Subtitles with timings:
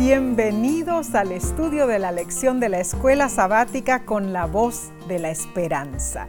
[0.00, 5.30] Bienvenidos al estudio de la lección de la escuela sabática con la voz de la
[5.30, 6.26] esperanza.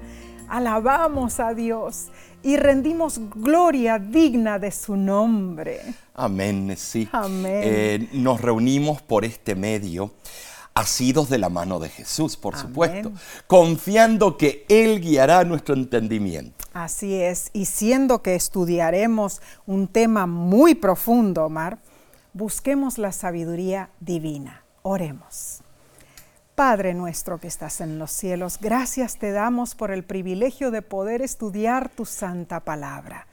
[0.50, 2.08] Alabamos a Dios
[2.44, 5.80] y rendimos gloria digna de su nombre.
[6.14, 7.08] Amén, sí.
[7.14, 7.62] Amén.
[7.64, 10.12] Eh, nos reunimos por este medio,
[10.74, 12.68] asidos de la mano de Jesús, por Amén.
[12.68, 13.14] supuesto,
[13.48, 16.66] confiando que Él guiará nuestro entendimiento.
[16.74, 21.78] Así es, y siendo que estudiaremos un tema muy profundo, Omar,
[22.34, 24.64] busquemos la sabiduría divina.
[24.84, 25.62] Oremos.
[26.56, 31.22] Padre nuestro que estás en los cielos, gracias te damos por el privilegio de poder
[31.22, 33.28] estudiar tu santa palabra.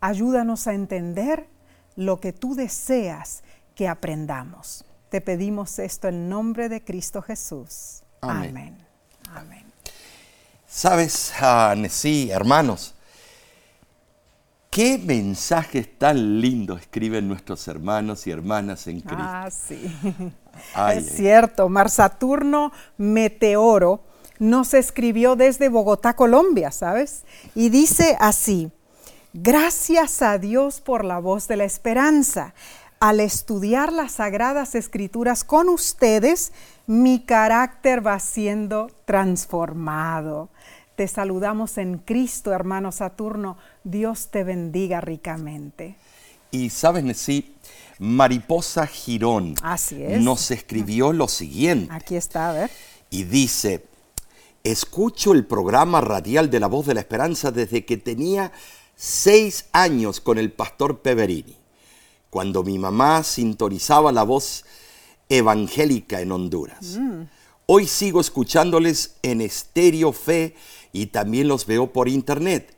[0.00, 1.48] Ayúdanos a entender
[1.96, 3.42] lo que tú deseas
[3.74, 4.84] que aprendamos.
[5.08, 8.02] Te pedimos esto en nombre de Cristo Jesús.
[8.20, 8.50] Amén.
[8.50, 8.86] Amén.
[9.34, 9.64] Amén.
[10.68, 12.94] ¿Sabes, ah, sí, hermanos?
[14.70, 19.16] ¿Qué mensajes tan lindos escriben nuestros hermanos y hermanas en Cristo?
[19.18, 19.82] Ah, sí.
[20.74, 21.16] Ay, es ay.
[21.16, 24.04] cierto, Mar Saturno Meteoro
[24.38, 27.24] nos escribió desde Bogotá, Colombia, ¿sabes?
[27.54, 28.70] Y dice así,
[29.32, 32.54] gracias a Dios por la voz de la esperanza.
[33.00, 36.52] Al estudiar las sagradas escrituras con ustedes,
[36.86, 40.48] mi carácter va siendo transformado.
[41.00, 43.56] Te saludamos en Cristo, hermano Saturno.
[43.84, 45.96] Dios te bendiga ricamente.
[46.50, 47.54] Y sabes, sí,
[47.98, 50.20] Mariposa Girón Así es.
[50.20, 51.90] nos escribió lo siguiente.
[51.90, 52.70] Aquí está, a ver.
[53.08, 53.86] y dice,
[54.62, 58.52] escucho el programa radial de La Voz de la Esperanza desde que tenía
[58.94, 61.56] seis años con el pastor Peverini,
[62.28, 64.66] cuando mi mamá sintonizaba la voz
[65.30, 66.98] evangélica en Honduras.
[67.64, 70.56] Hoy sigo escuchándoles en Estéreo Fe
[70.92, 72.76] y también los veo por internet.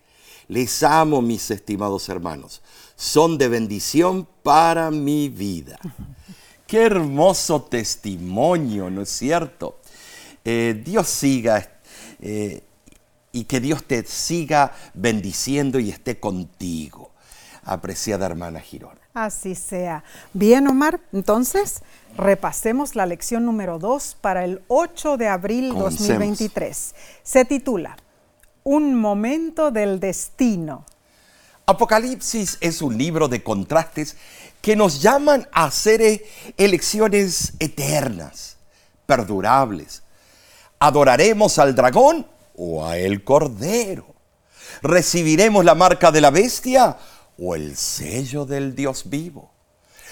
[0.48, 2.62] Les amo, mis estimados hermanos.
[2.96, 5.78] Son de bendición para mi vida.
[6.66, 9.80] Qué hermoso testimonio, ¿no es cierto?
[10.44, 11.70] Eh, Dios siga
[12.20, 12.62] eh,
[13.30, 17.10] y que Dios te siga bendiciendo y esté contigo,
[17.64, 18.98] apreciada hermana Girón.
[19.14, 20.04] Así sea.
[20.32, 21.82] Bien, Omar, entonces
[22.16, 26.08] repasemos la lección número 2 para el 8 de abril Comencemos.
[26.08, 26.94] 2023.
[27.22, 27.96] Se titula
[28.64, 30.84] Un momento del destino.
[31.66, 34.16] Apocalipsis es un libro de contrastes
[34.60, 36.24] que nos llaman a hacer eh,
[36.56, 38.56] elecciones eternas,
[39.06, 40.02] perdurables.
[40.78, 44.14] ¿Adoraremos al dragón o a el cordero?
[44.82, 46.96] ¿Recibiremos la marca de la bestia
[47.38, 49.50] o el sello del Dios vivo?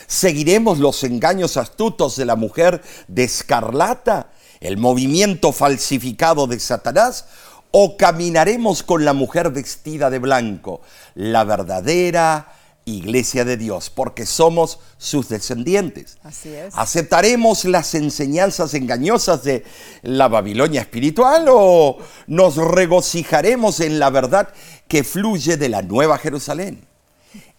[0.07, 7.27] ¿Seguiremos los engaños astutos de la mujer de escarlata, el movimiento falsificado de Satanás?
[7.73, 10.81] ¿O caminaremos con la mujer vestida de blanco,
[11.15, 12.53] la verdadera
[12.85, 16.19] iglesia de Dios, porque somos sus descendientes?
[16.25, 16.75] Así es.
[16.77, 19.65] ¿Aceptaremos las enseñanzas engañosas de
[20.03, 24.49] la Babilonia espiritual o nos regocijaremos en la verdad
[24.89, 26.85] que fluye de la Nueva Jerusalén?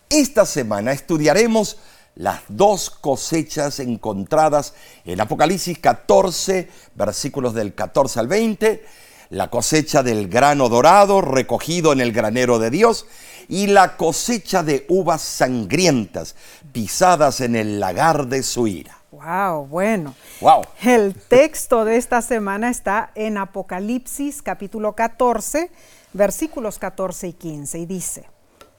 [0.09, 1.77] Esta semana estudiaremos
[2.15, 4.73] las dos cosechas encontradas
[5.05, 8.83] en Apocalipsis 14, versículos del 14 al 20,
[9.31, 13.07] la cosecha del grano dorado recogido en el granero de Dios
[13.47, 16.35] y la cosecha de uvas sangrientas
[16.73, 18.97] pisadas en el lagar de su ira.
[19.11, 20.15] Wow, bueno.
[20.41, 20.63] Wow.
[20.83, 25.71] El texto de esta semana está en Apocalipsis capítulo 14,
[26.11, 28.25] versículos 14 y 15, y dice,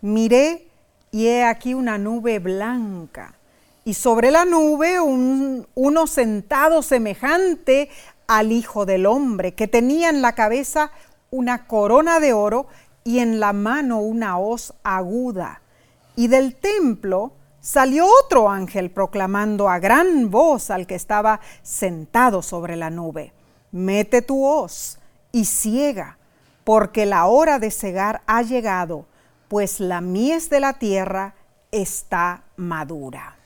[0.03, 0.67] miré
[1.11, 3.35] y he aquí una nube blanca,
[3.85, 7.91] y sobre la nube un, uno sentado semejante
[8.39, 10.91] al Hijo del Hombre, que tenía en la cabeza
[11.31, 12.67] una corona de oro
[13.05, 15.61] y en la mano una hoz aguda.
[16.17, 22.77] Y del templo salió otro ángel proclamando a gran voz al que estaba sentado sobre
[22.77, 23.33] la nube,
[23.71, 24.99] mete tu hoz
[25.31, 26.17] y ciega,
[26.65, 29.07] porque la hora de cegar ha llegado,
[29.49, 31.35] pues la mies de la tierra
[31.71, 33.37] está madura.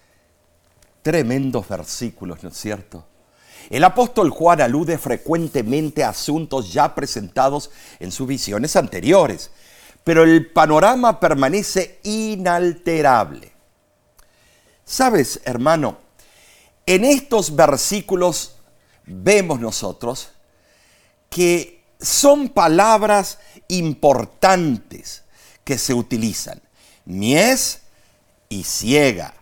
[1.03, 3.05] Tremendos versículos, ¿no es cierto?
[3.71, 9.51] El apóstol Juan alude frecuentemente a asuntos ya presentados en sus visiones anteriores,
[10.05, 13.53] pero el panorama permanece inalterable.
[14.85, 15.99] Sabes, hermano,
[16.87, 18.57] en estos versículos
[19.05, 20.31] vemos nosotros
[21.29, 23.39] que son palabras
[23.69, 25.25] importantes
[25.65, 26.61] que se utilizan.
[27.05, 27.81] Mies
[28.49, 29.35] y ciega.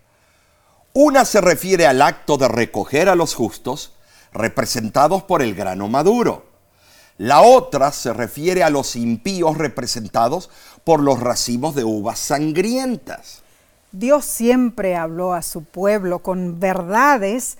[0.93, 3.94] Una se refiere al acto de recoger a los justos,
[4.35, 6.45] representados por el grano maduro.
[7.17, 10.51] La otra se refiere a los impíos representados
[10.83, 13.43] por los racimos de uvas sangrientas.
[13.93, 17.57] Dios siempre habló a su pueblo con verdades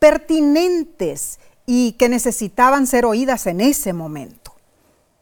[0.00, 4.52] pertinentes y que necesitaban ser oídas en ese momento.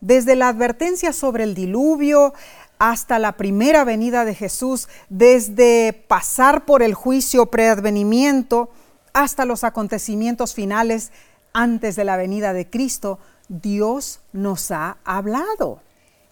[0.00, 2.32] Desde la advertencia sobre el diluvio
[2.78, 8.70] hasta la primera venida de Jesús, desde pasar por el juicio preadvenimiento
[9.18, 11.10] hasta los acontecimientos finales
[11.52, 13.18] antes de la venida de Cristo,
[13.48, 15.80] Dios nos ha hablado.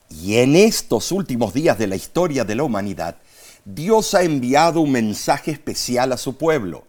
[0.09, 3.17] Y en estos últimos días de la historia de la humanidad,
[3.65, 6.85] Dios ha enviado un mensaje especial a su pueblo,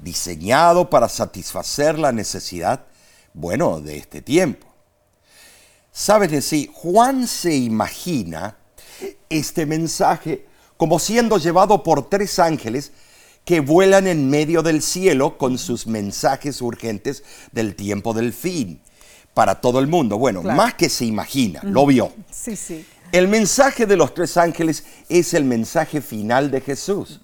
[0.00, 2.86] diseñado para satisfacer la necesidad,
[3.32, 4.66] bueno, de este tiempo.
[5.92, 8.56] Sabes decir, Juan se imagina
[9.30, 12.90] este mensaje como siendo llevado por tres ángeles
[13.48, 18.78] que vuelan en medio del cielo con sus mensajes urgentes del tiempo del fin
[19.32, 20.18] para todo el mundo.
[20.18, 22.12] Bueno, más que se imagina, lo vio.
[22.30, 22.84] Sí, sí.
[23.10, 27.22] El mensaje de los tres ángeles es el mensaje final de Jesús.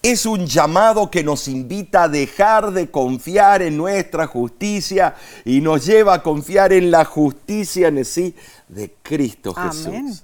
[0.00, 5.84] Es un llamado que nos invita a dejar de confiar en nuestra justicia y nos
[5.84, 8.32] lleva a confiar en la justicia en sí
[8.68, 10.22] de Cristo Jesús.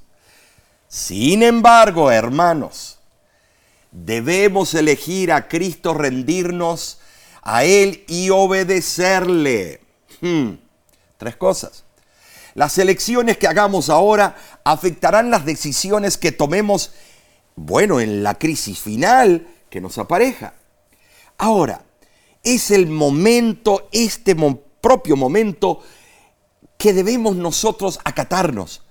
[0.87, 3.01] Sin embargo, hermanos,
[3.93, 6.99] debemos elegir a Cristo, rendirnos
[7.43, 9.81] a Él y obedecerle.
[10.21, 10.55] Hmm,
[11.19, 11.85] tres cosas.
[12.55, 16.93] Las elecciones que hagamos ahora afectarán las decisiones que tomemos,
[17.55, 20.55] bueno, en la crisis final que nos apareja.
[21.39, 21.85] Ahora,
[22.43, 24.37] es el momento, este
[24.81, 25.81] propio momento,
[26.77, 28.83] que debemos nosotros acatarnos,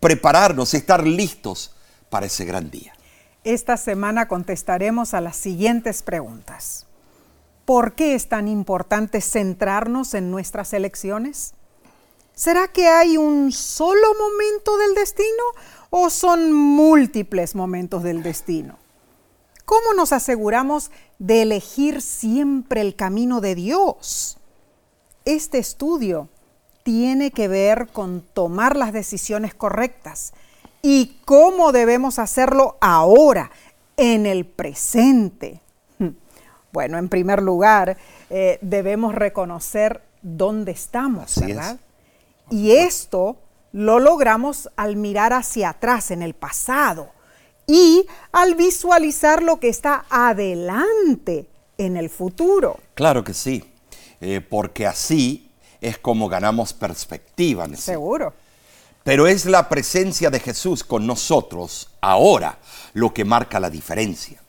[0.00, 1.72] prepararnos, estar listos
[2.10, 2.96] para ese gran día.
[3.46, 6.88] Esta semana contestaremos a las siguientes preguntas.
[7.64, 11.54] ¿Por qué es tan importante centrarnos en nuestras elecciones?
[12.34, 15.44] ¿Será que hay un solo momento del destino
[15.90, 18.78] o son múltiples momentos del destino?
[19.64, 20.90] ¿Cómo nos aseguramos
[21.20, 24.38] de elegir siempre el camino de Dios?
[25.24, 26.28] Este estudio
[26.82, 30.32] tiene que ver con tomar las decisiones correctas
[30.88, 33.50] y cómo debemos hacerlo ahora,
[33.96, 35.60] en el presente.
[36.72, 37.96] Bueno, en primer lugar,
[38.28, 41.78] eh, debemos reconocer dónde estamos, ¿verdad?
[42.50, 43.38] Y esto
[43.72, 47.08] lo logramos al mirar hacia atrás en el pasado
[47.66, 51.48] y al visualizar lo que está adelante
[51.78, 52.78] en el futuro.
[52.94, 53.64] Claro que sí,
[54.20, 55.50] eh, porque así
[55.80, 57.66] es como ganamos perspectiva.
[57.74, 58.34] Seguro.
[59.06, 62.58] Pero es la presencia de Jesús con nosotros ahora
[62.92, 64.42] lo que marca la diferencia.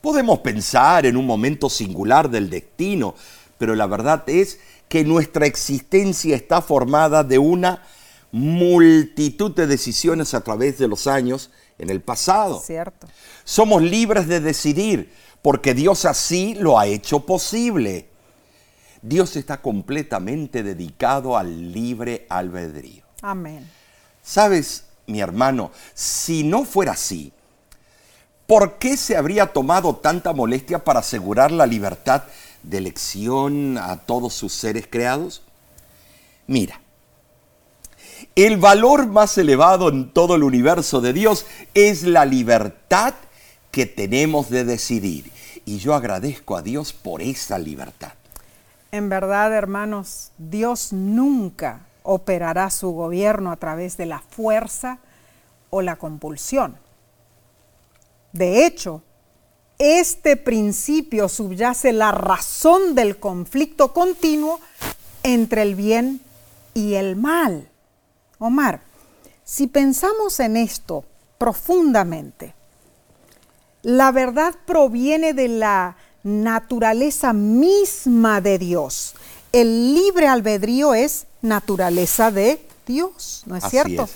[0.00, 3.14] Podemos pensar en un momento singular del destino,
[3.56, 4.58] pero la verdad es
[4.88, 7.84] que nuestra existencia está formada de una
[8.32, 12.60] multitud de decisiones a través de los años en el pasado.
[12.66, 13.06] Cierto.
[13.44, 18.08] Somos libres de decidir porque Dios así lo ha hecho posible.
[19.02, 23.04] Dios está completamente dedicado al libre albedrío.
[23.22, 23.64] Amén.
[24.24, 27.30] Sabes, mi hermano, si no fuera así,
[28.46, 32.24] ¿por qué se habría tomado tanta molestia para asegurar la libertad
[32.62, 35.42] de elección a todos sus seres creados?
[36.46, 36.80] Mira,
[38.34, 41.44] el valor más elevado en todo el universo de Dios
[41.74, 43.12] es la libertad
[43.70, 45.30] que tenemos de decidir.
[45.66, 48.12] Y yo agradezco a Dios por esa libertad.
[48.90, 54.98] En verdad, hermanos, Dios nunca operará su gobierno a través de la fuerza
[55.70, 56.76] o la compulsión.
[58.32, 59.02] De hecho,
[59.78, 64.60] este principio subyace la razón del conflicto continuo
[65.22, 66.20] entre el bien
[66.74, 67.68] y el mal.
[68.38, 68.82] Omar,
[69.42, 71.04] si pensamos en esto
[71.38, 72.54] profundamente,
[73.82, 79.14] la verdad proviene de la naturaleza misma de Dios.
[79.52, 84.08] El libre albedrío es naturaleza de Dios, ¿no es cierto?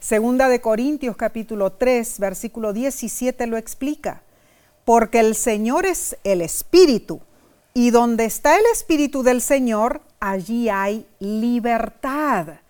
[0.00, 4.22] Segunda de Corintios capítulo 3, versículo 17 lo explica
[4.86, 7.20] porque el Señor es el Espíritu,
[7.74, 12.60] y donde está el Espíritu del Señor, allí hay libertad.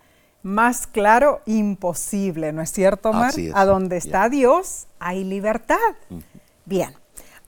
[0.43, 3.35] Más claro, imposible, ¿no es cierto, Mar?
[3.53, 5.77] A donde está Dios, hay libertad.
[6.65, 6.95] Bien,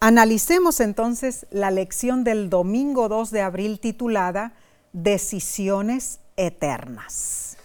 [0.01, 4.53] analicemos entonces la lección del domingo 2 de abril titulada
[4.93, 7.59] Decisiones Eternas.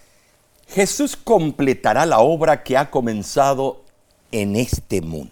[0.68, 3.84] Jesús completará la obra que ha comenzado
[4.32, 5.32] en este mundo.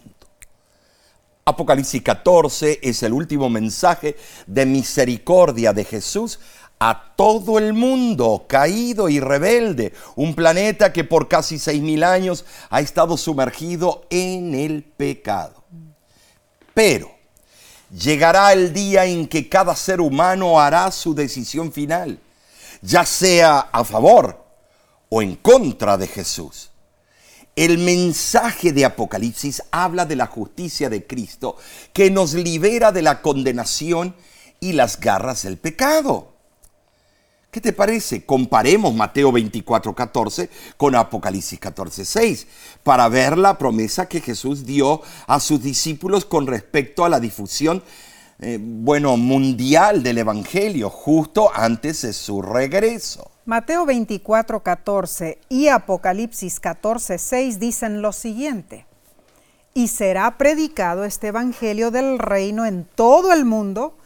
[1.44, 6.38] Apocalipsis 14 es el último mensaje de misericordia de Jesús
[6.78, 12.44] a todo el mundo caído y rebelde, un planeta que por casi seis mil años
[12.70, 15.64] ha estado sumergido en el pecado.
[16.74, 17.10] Pero
[17.90, 22.20] llegará el día en que cada ser humano hará su decisión final,
[22.82, 24.44] ya sea a favor
[25.08, 26.70] o en contra de Jesús.
[27.54, 31.56] El mensaje de Apocalipsis habla de la justicia de Cristo
[31.92, 34.14] que nos libera de la condenación
[34.58, 36.32] y las garras del pecado.
[37.50, 38.24] ¿Qué te parece?
[38.24, 40.48] Comparemos Mateo 24, 14
[40.78, 42.46] con Apocalipsis 14, 6
[42.82, 47.82] para ver la promesa que Jesús dio a sus discípulos con respecto a la difusión,
[48.42, 53.30] eh, bueno, mundial del Evangelio justo antes de su regreso.
[53.44, 58.86] Mateo 24, 14 y Apocalipsis 14, 6 dicen lo siguiente.
[59.74, 63.96] Y será predicado este Evangelio del reino en todo el mundo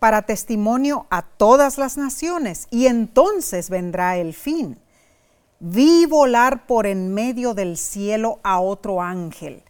[0.00, 4.76] para testimonio a todas las naciones, y entonces vendrá el fin.
[5.60, 9.62] Vi volar por en medio del cielo a otro ángel,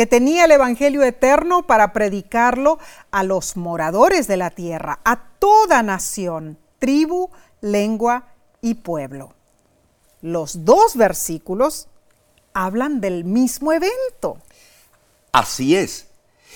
[0.00, 2.78] que tenía el Evangelio eterno para predicarlo
[3.10, 7.28] a los moradores de la tierra, a toda nación, tribu,
[7.60, 9.34] lengua y pueblo.
[10.22, 11.88] Los dos versículos
[12.54, 14.38] hablan del mismo evento.
[15.32, 16.06] Así es.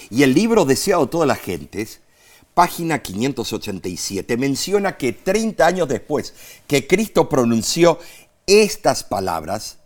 [0.09, 2.01] Y el libro deseado todas las gentes
[2.55, 6.33] página 587, menciona que 30 años después
[6.67, 7.99] que Cristo pronunció
[8.47, 9.77] estas palabras,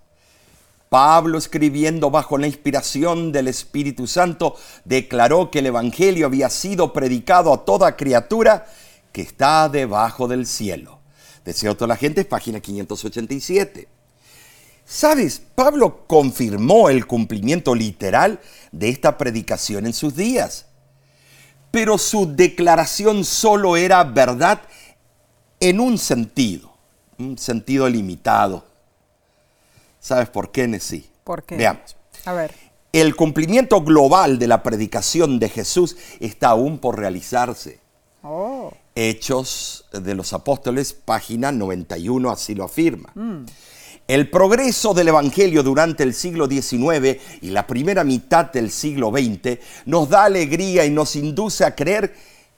[0.89, 7.53] Pablo, escribiendo bajo la inspiración del Espíritu Santo, declaró que el Evangelio había sido predicado
[7.53, 8.67] a toda criatura
[9.13, 10.99] que está debajo del cielo.
[11.45, 13.89] Deseo toda la gente, página 587.
[14.85, 15.43] ¿Sabes?
[15.55, 18.41] Pablo confirmó el cumplimiento literal
[18.73, 20.69] de esta predicación en sus días
[21.71, 24.61] pero su declaración solo era verdad
[25.61, 26.73] en un sentido,
[27.19, 28.65] un sentido limitado.
[30.01, 31.11] ¿Sabes por qué, Nesí?
[31.25, 31.57] ¿Por qué?
[31.57, 31.97] Veamos.
[32.25, 32.55] A ver.
[32.93, 37.81] El cumplimiento global de la predicación de Jesús está aún por realizarse.
[38.23, 38.73] Oh.
[38.95, 43.11] Hechos de los Apóstoles, página 91, así lo afirma.
[43.15, 43.45] Mm.
[44.09, 49.59] El progreso del Evangelio durante el siglo XIX y la primera mitad del siglo XX
[49.85, 52.15] nos da alegría y nos induce a creer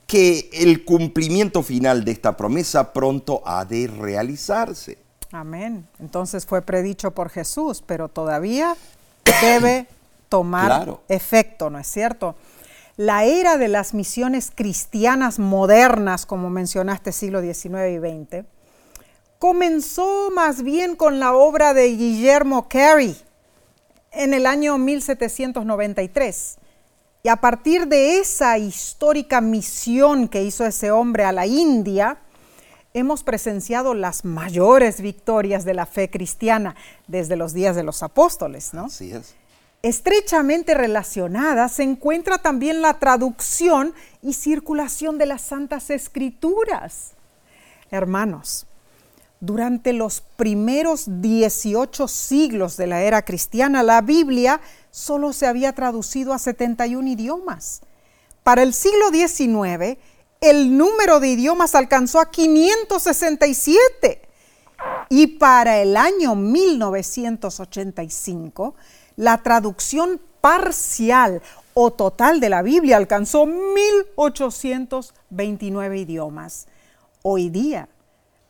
[0.07, 4.99] que el cumplimiento final de esta promesa pronto ha de realizarse.
[5.33, 5.87] Amén.
[6.01, 8.77] Entonces fue predicho por Jesús, pero todavía
[9.41, 9.87] debe
[10.29, 12.35] tomar efecto, ¿no es cierto?
[12.97, 18.45] La era de las misiones cristianas modernas, como mencionaste, siglo XIX y XX,
[19.39, 23.17] comenzó más bien con la obra de Guillermo Carey
[24.13, 26.59] en el año 1793.
[27.23, 32.19] Y a partir de esa histórica misión que hizo ese hombre a la India,
[32.95, 36.75] hemos presenciado las mayores victorias de la fe cristiana
[37.07, 38.87] desde los días de los apóstoles, ¿no?
[38.87, 39.35] Así es.
[39.83, 47.13] Estrechamente relacionada se encuentra también la traducción y circulación de las Santas Escrituras.
[47.91, 48.67] Hermanos,
[49.41, 56.35] durante los primeros 18 siglos de la era cristiana, la Biblia solo se había traducido
[56.35, 57.81] a 71 idiomas.
[58.43, 59.99] Para el siglo XIX,
[60.41, 64.23] el número de idiomas alcanzó a 567.
[65.11, 68.75] Y para el año 1985,
[69.17, 71.43] la traducción parcial
[71.75, 76.67] o total de la Biblia alcanzó 1829 idiomas.
[77.23, 77.91] Hoy día,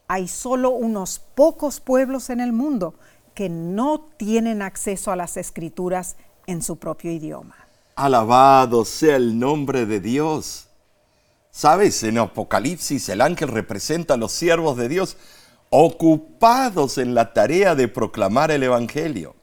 [0.06, 2.94] hay solo unos pocos pueblos en el mundo
[3.35, 6.14] que no tienen acceso a las escrituras
[6.47, 7.56] en su propio idioma.
[7.97, 10.69] Alabado sea el nombre de Dios.
[11.50, 15.16] Sabes, en Apocalipsis el ángel representa a los siervos de Dios
[15.69, 19.35] ocupados en la tarea de proclamar el Evangelio.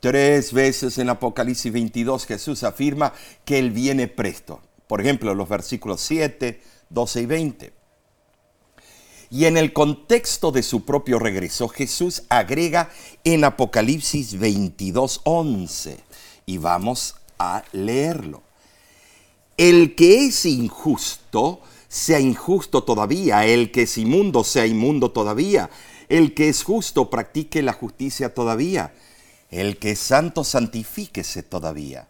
[0.00, 3.12] Tres veces en Apocalipsis 22 Jesús afirma
[3.44, 4.60] que Él viene presto.
[4.86, 7.72] Por ejemplo, los versículos 7, 12 y 20.
[9.30, 12.90] Y en el contexto de su propio regreso, Jesús agrega
[13.24, 15.98] en Apocalipsis 22:11,
[16.46, 18.45] y vamos a leerlo.
[19.56, 25.70] El que es injusto, sea injusto todavía, el que es inmundo, sea inmundo todavía,
[26.08, 28.92] el que es justo, practique la justicia todavía,
[29.50, 32.06] el que es santo, santifíquese todavía.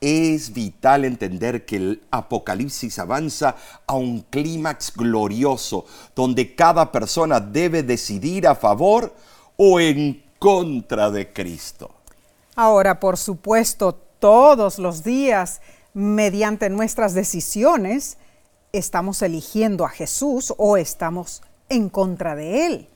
[0.00, 3.56] Es vital entender que el Apocalipsis avanza
[3.86, 9.14] a un clímax glorioso, donde cada persona debe decidir a favor
[9.56, 11.90] o en contra de Cristo.
[12.56, 15.60] Ahora, por supuesto, todos los días,
[15.94, 18.18] mediante nuestras decisiones,
[18.72, 22.88] estamos eligiendo a Jesús o estamos en contra de Él.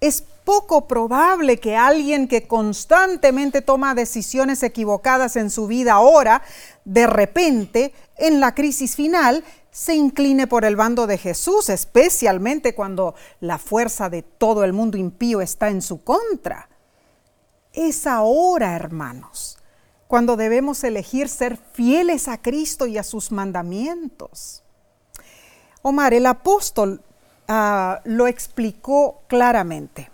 [0.00, 6.42] Es poco probable que alguien que constantemente toma decisiones equivocadas en su vida ahora,
[6.84, 13.14] de repente, en la crisis final, se incline por el bando de Jesús, especialmente cuando
[13.40, 16.68] la fuerza de todo el mundo impío está en su contra.
[17.72, 19.53] Es ahora, hermanos,
[20.14, 24.62] cuando debemos elegir ser fieles a Cristo y a sus mandamientos.
[25.82, 27.02] Omar, el apóstol
[27.48, 30.08] uh, lo explicó claramente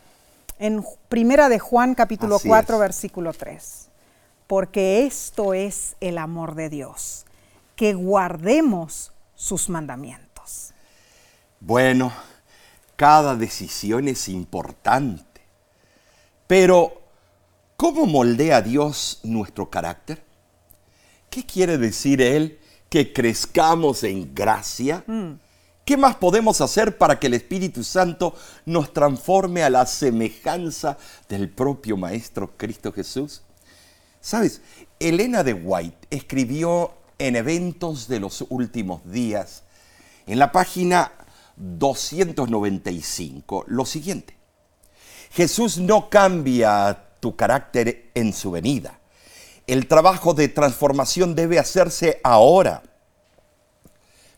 [0.59, 2.80] en Primera de Juan capítulo Así 4 es.
[2.80, 3.88] versículo 3.
[4.47, 7.26] Porque esto es el amor de Dios,
[7.76, 10.73] que guardemos sus mandamientos.
[11.61, 12.11] Bueno,
[12.97, 15.42] cada decisión es importante,
[16.47, 17.00] pero
[17.80, 20.22] ¿Cómo moldea Dios nuestro carácter?
[21.30, 22.58] ¿Qué quiere decir Él
[22.90, 25.02] que crezcamos en gracia?
[25.06, 25.30] Mm.
[25.87, 28.34] ¿Qué más podemos hacer para que el Espíritu Santo
[28.66, 33.40] nos transforme a la semejanza del propio Maestro Cristo Jesús?
[34.20, 34.60] Sabes,
[34.99, 39.62] Elena de White escribió en Eventos de los Últimos Días,
[40.26, 41.12] en la página
[41.56, 44.37] 295, lo siguiente.
[45.30, 48.98] Jesús no cambia tu carácter en su venida.
[49.66, 52.82] El trabajo de transformación debe hacerse ahora.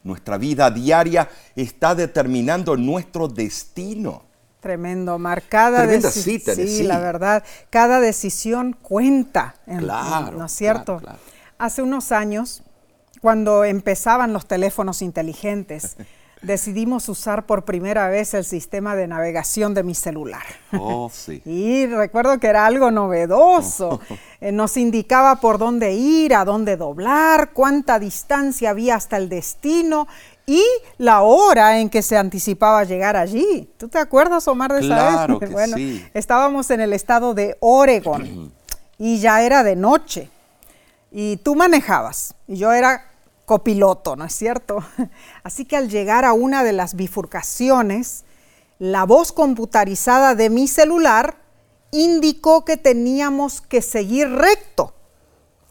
[0.04, 4.24] Nuestra vida diaria está determinando nuestro destino.
[4.60, 6.56] Tremendo, marcada decisión.
[6.56, 9.56] Sí, la verdad, cada decisión cuenta.
[9.78, 11.00] claro, ¿No es cierto?
[11.58, 12.62] Hace unos años,
[13.20, 15.96] cuando empezaban los teléfonos inteligentes,
[16.42, 20.42] decidimos usar por primera vez el sistema de navegación de mi celular.
[20.72, 21.40] Oh, sí.
[21.46, 24.00] y recuerdo que era algo novedoso.
[24.42, 30.08] Eh, nos indicaba por dónde ir, a dónde doblar, cuánta distancia había hasta el destino
[30.46, 30.64] y
[30.99, 33.70] la hora en que se anticipaba llegar allí.
[33.78, 35.38] ¿Tú te acuerdas, Omar, de esa vez?
[35.38, 36.04] Que bueno, sí.
[36.12, 38.52] estábamos en el estado de Oregon
[38.99, 40.28] y ya era de noche.
[41.12, 43.12] Y tú manejabas y yo era
[43.44, 44.84] copiloto, ¿no es cierto?
[45.43, 48.25] Así que al llegar a una de las bifurcaciones,
[48.78, 51.36] la voz computarizada de mi celular
[51.90, 54.95] indicó que teníamos que seguir recto,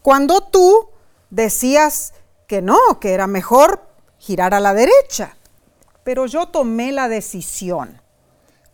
[0.02, 0.89] cuando tú
[1.30, 2.13] decías
[2.48, 3.82] que no, que era mejor
[4.17, 5.36] girar a la derecha.
[6.04, 8.02] Pero yo tomé la decisión,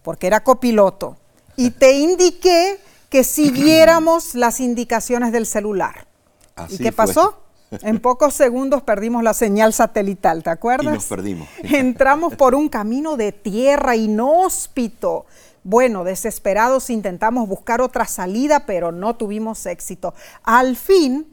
[0.04, 1.17] porque era copiloto,
[1.56, 6.08] y te indiqué que siguiéramos las indicaciones del celular.
[6.56, 7.06] Así ¿Y qué fue.
[7.08, 7.47] pasó?
[7.71, 10.93] En pocos segundos perdimos la señal satelital, ¿te acuerdas?
[10.93, 11.47] Y nos perdimos.
[11.63, 15.25] Entramos por un camino de tierra inhóspito.
[15.63, 20.13] Bueno, desesperados intentamos buscar otra salida, pero no tuvimos éxito.
[20.43, 21.27] Al fin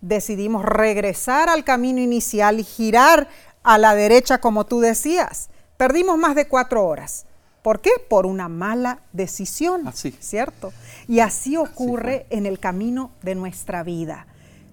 [0.00, 3.28] decidimos regresar al camino inicial y girar
[3.64, 5.50] a la derecha como tú decías.
[5.76, 7.26] Perdimos más de cuatro horas.
[7.62, 7.90] ¿Por qué?
[8.08, 10.16] Por una mala decisión, Así.
[10.20, 10.72] ¿cierto?
[11.08, 14.26] Y así ocurre en el camino de nuestra vida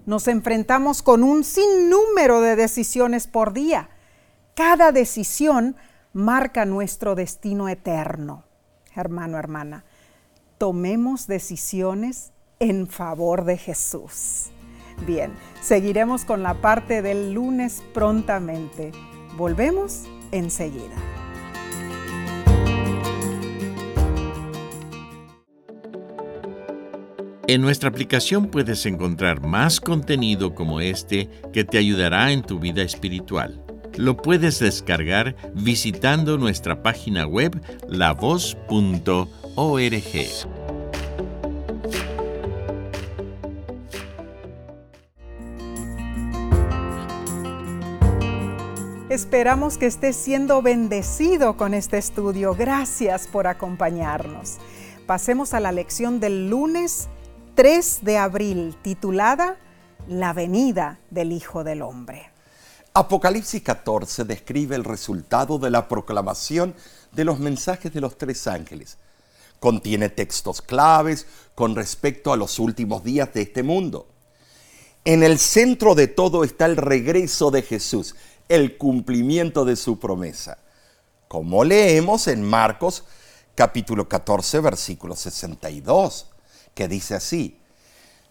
[0.08, 3.90] nos enfrentamos con un sinnúmero de decisiones por día.
[4.54, 5.76] Cada decisión
[6.14, 8.44] marca nuestro destino eterno.
[8.94, 9.84] Hermano, hermana,
[10.56, 14.46] tomemos decisiones en favor de Jesús.
[15.06, 18.92] Bien, seguiremos con la parte del lunes prontamente.
[19.36, 20.96] Volvemos enseguida.
[27.48, 32.82] En nuestra aplicación puedes encontrar más contenido como este que te ayudará en tu vida
[32.82, 33.64] espiritual.
[33.96, 37.58] Lo puedes descargar visitando nuestra página web
[37.88, 39.26] lavoz.org.
[49.08, 52.54] Esperamos que estés siendo bendecido con este estudio.
[52.54, 54.58] Gracias por acompañarnos.
[55.06, 57.08] Pasemos a la lección del lunes
[57.58, 59.56] 3 de abril titulada
[60.06, 62.30] La venida del Hijo del Hombre.
[62.94, 66.76] Apocalipsis 14 describe el resultado de la proclamación
[67.10, 68.96] de los mensajes de los tres ángeles.
[69.58, 74.06] Contiene textos claves con respecto a los últimos días de este mundo.
[75.04, 78.14] En el centro de todo está el regreso de Jesús,
[78.48, 80.58] el cumplimiento de su promesa.
[81.26, 83.02] Como leemos en Marcos
[83.56, 86.28] capítulo 14, versículo 62
[86.78, 87.58] que dice así,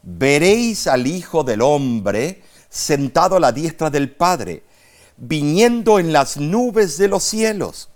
[0.04, 4.64] veréis al Hijo del Hombre sentado a la diestra del Padre,
[5.18, 7.90] viniendo en las nubes de los cielos.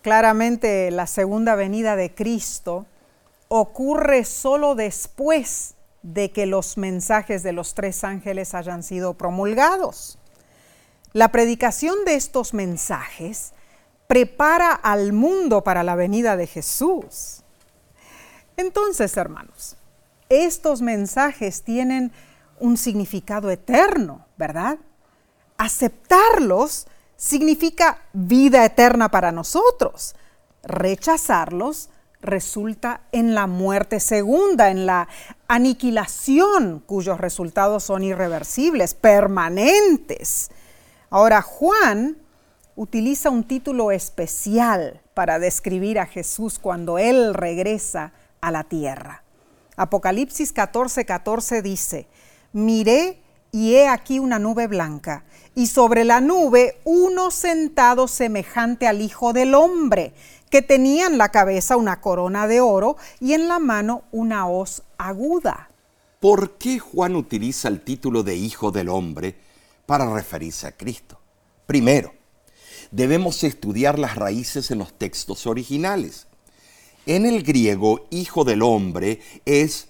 [0.00, 2.86] Claramente la segunda venida de Cristo
[3.48, 10.18] ocurre solo después de que los mensajes de los tres ángeles hayan sido promulgados.
[11.12, 13.52] La predicación de estos mensajes
[14.06, 17.44] prepara al mundo para la venida de Jesús.
[18.58, 19.76] Entonces, hermanos,
[20.28, 22.10] estos mensajes tienen
[22.58, 24.78] un significado eterno, ¿verdad?
[25.58, 30.16] Aceptarlos significa vida eterna para nosotros.
[30.64, 31.88] Rechazarlos
[32.20, 35.06] resulta en la muerte segunda, en la
[35.46, 40.50] aniquilación, cuyos resultados son irreversibles, permanentes.
[41.10, 42.18] Ahora, Juan
[42.74, 49.22] utiliza un título especial para describir a Jesús cuando Él regresa a la tierra.
[49.76, 52.08] Apocalipsis 14:14 14 dice,
[52.52, 53.20] miré
[53.50, 55.24] y he aquí una nube blanca,
[55.54, 60.12] y sobre la nube uno sentado semejante al Hijo del Hombre,
[60.50, 64.82] que tenía en la cabeza una corona de oro y en la mano una hoz
[64.98, 65.70] aguda.
[66.20, 69.36] ¿Por qué Juan utiliza el título de Hijo del Hombre
[69.86, 71.20] para referirse a Cristo?
[71.66, 72.14] Primero,
[72.90, 76.27] debemos estudiar las raíces en los textos originales.
[77.08, 79.88] En el griego, Hijo del Hombre es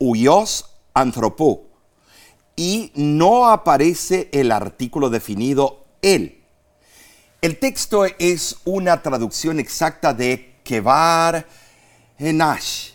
[0.00, 1.68] huios anthropó
[2.56, 6.42] y no aparece el artículo definido él.
[7.40, 11.46] El texto es una traducción exacta de Kebar
[12.18, 12.94] Enash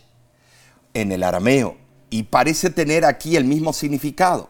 [0.93, 1.77] en el arameo
[2.10, 4.49] y parece tener aquí el mismo significado.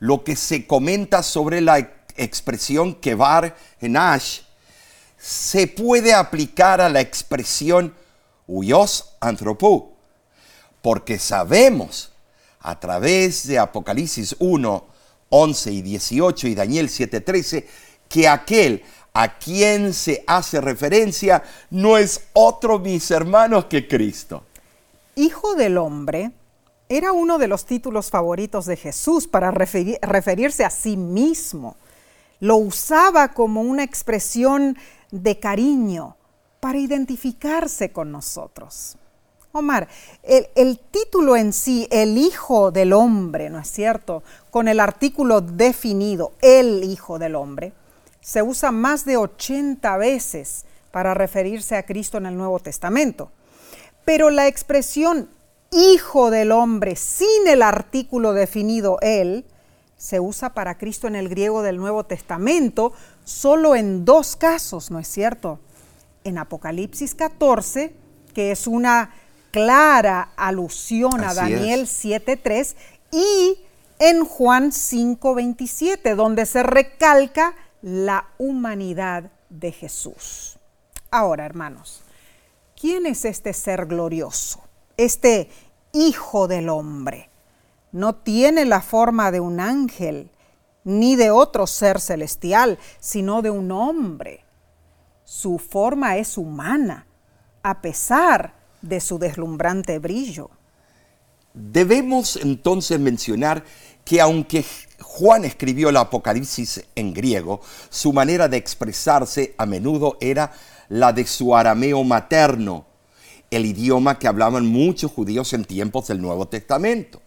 [0.00, 1.78] Lo que se comenta sobre la
[2.14, 4.40] expresión Kebar Enash
[5.16, 8.03] se puede aplicar a la expresión
[8.46, 9.92] Uyos Anthropó,
[10.82, 12.12] porque sabemos
[12.60, 14.86] a través de Apocalipsis 1,
[15.30, 17.66] 11 y 18 y Daniel 7, 13
[18.08, 24.44] que aquel a quien se hace referencia no es otro, mis hermanos, que Cristo.
[25.14, 26.32] Hijo del hombre
[26.88, 31.76] era uno de los títulos favoritos de Jesús para referirse a sí mismo.
[32.40, 34.76] Lo usaba como una expresión
[35.10, 36.16] de cariño
[36.64, 38.96] para identificarse con nosotros.
[39.52, 39.86] Omar,
[40.22, 44.22] el, título en sí, el Hijo del Hombre, ¿no es cierto?
[44.50, 47.74] Con el artículo definido, el Hijo del Hombre,
[48.22, 53.30] se usa más de 80 veces para referirse a Cristo en el Nuevo Testamento.
[54.06, 55.28] Pero la expresión
[55.70, 59.44] Hijo del Hombre sin el artículo definido Él
[59.98, 64.98] se usa para Cristo en el griego del Nuevo Testamento solo en dos casos, ¿no
[64.98, 65.58] es cierto?
[66.24, 67.94] En Apocalipsis 14,
[68.34, 69.14] que es una
[69.50, 72.74] clara alusión a Daniel 7.3,
[73.12, 73.58] y
[73.98, 80.58] en Juan 5.27, donde se recalca la humanidad de Jesús.
[81.10, 82.02] Ahora, hermanos,
[82.80, 84.64] ¿quién es este ser glorioso?
[84.96, 85.48] Este
[85.92, 87.30] Hijo del Hombre.
[87.92, 90.30] No tiene la forma de un ángel,
[90.82, 94.43] ni de otro ser celestial, sino de un hombre.
[95.36, 97.08] Su forma es humana,
[97.64, 100.48] a pesar de su deslumbrante brillo.
[101.52, 103.64] Debemos entonces mencionar
[104.04, 104.64] que aunque
[105.00, 110.52] Juan escribió el Apocalipsis en griego, su manera de expresarse a menudo era
[110.88, 112.86] la de su arameo materno,
[113.50, 117.20] el idioma que hablaban muchos judíos en tiempos del Nuevo Testamento.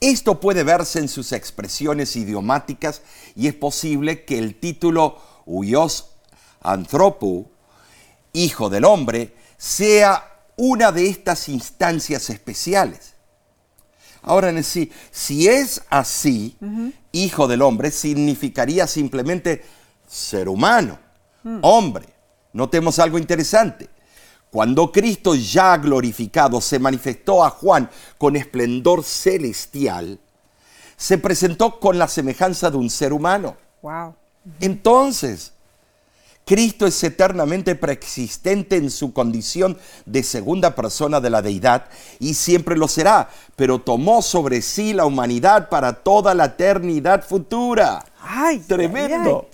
[0.00, 3.02] Esto puede verse en sus expresiones idiomáticas
[3.36, 6.10] y es posible que el título Uyos
[6.60, 7.50] Anthropo,
[8.32, 13.14] Hijo del Hombre, sea una de estas instancias especiales.
[14.22, 16.56] Ahora sí, si es así,
[17.12, 19.64] hijo del hombre, significaría simplemente
[20.06, 20.98] ser humano,
[21.42, 21.58] mm.
[21.62, 22.06] hombre.
[22.52, 23.88] Notemos algo interesante.
[24.50, 30.18] Cuando Cristo ya glorificado se manifestó a Juan con esplendor celestial,
[30.96, 33.56] se presentó con la semejanza de un ser humano.
[33.80, 34.14] Wow.
[34.60, 35.52] Entonces,
[36.50, 41.84] Cristo es eternamente preexistente en su condición de segunda persona de la deidad
[42.18, 48.04] y siempre lo será, pero tomó sobre sí la humanidad para toda la eternidad futura.
[48.20, 48.58] ¡Ay!
[48.66, 49.48] Tremendo.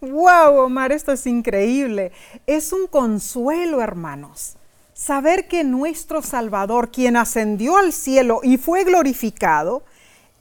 [0.00, 0.92] ¡Wow, Omar!
[0.92, 2.12] Esto es increíble.
[2.46, 4.54] Es un consuelo, hermanos.
[4.94, 9.82] Saber que nuestro Salvador, quien ascendió al cielo y fue glorificado,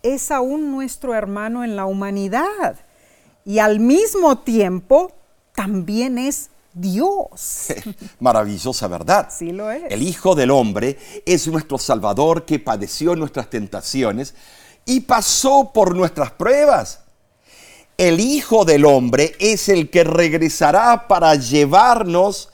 [0.04, 2.76] es aún nuestro hermano en la humanidad.
[3.44, 5.12] Y al mismo tiempo
[5.56, 7.68] también es Dios.
[8.20, 9.30] Maravillosa verdad.
[9.32, 9.84] Sí lo es.
[9.90, 14.36] El Hijo del Hombre es nuestro Salvador que padeció nuestras tentaciones
[14.86, 17.00] y pasó por nuestras pruebas.
[17.98, 22.50] El Hijo del Hombre es el que regresará para llevarnos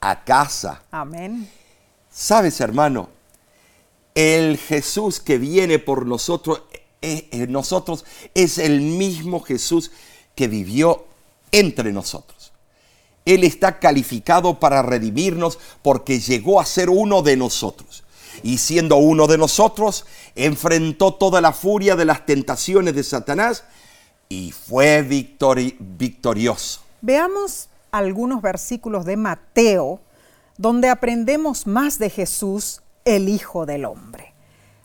[0.00, 0.82] a casa.
[0.92, 1.50] Amén.
[2.08, 3.08] Sabes, hermano,
[4.14, 6.62] el Jesús que viene por nosotros,
[7.02, 8.04] eh, eh, nosotros
[8.34, 9.90] es el mismo Jesús
[10.36, 11.04] que vivió
[11.50, 12.35] entre nosotros.
[13.26, 18.04] Él está calificado para redimirnos porque llegó a ser uno de nosotros.
[18.42, 23.64] Y siendo uno de nosotros, enfrentó toda la furia de las tentaciones de Satanás
[24.28, 26.80] y fue victorioso.
[27.00, 30.00] Veamos algunos versículos de Mateo
[30.58, 34.32] donde aprendemos más de Jesús, el Hijo del Hombre.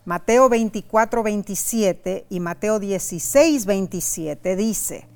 [0.04, 5.08] Mateo 24, 27 y Mateo 16, 27 dice,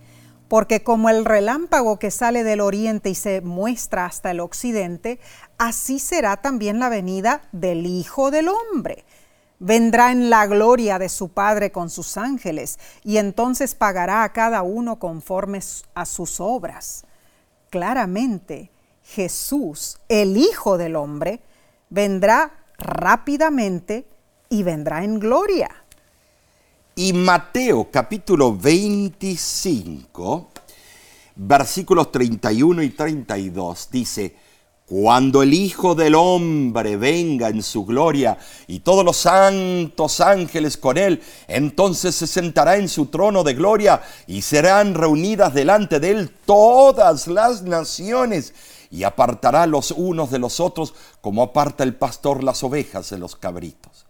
[0.56, 5.20] porque como el relámpago que sale del oriente y se muestra hasta el occidente,
[5.58, 9.04] así será también la venida del Hijo del Hombre.
[9.60, 14.62] Vendrá en la gloria de su Padre con sus ángeles, y entonces pagará a cada
[14.62, 15.60] uno conforme
[15.94, 17.04] a sus obras.
[17.70, 18.72] Claramente,
[19.04, 21.42] Jesús, el Hijo del Hombre,
[21.90, 24.08] vendrá rápidamente
[24.48, 25.85] y vendrá en gloria.
[26.98, 30.48] Y Mateo capítulo 25,
[31.36, 34.38] versículos 31 y 32 dice,
[34.86, 40.98] cuando el Hijo del Hombre venga en su gloria y todos los santos ángeles con
[40.98, 46.32] él, entonces se sentará en su trono de gloria y serán reunidas delante de él
[46.46, 48.54] todas las naciones
[48.90, 53.36] y apartará los unos de los otros como aparta el pastor las ovejas de los
[53.36, 54.06] cabritos.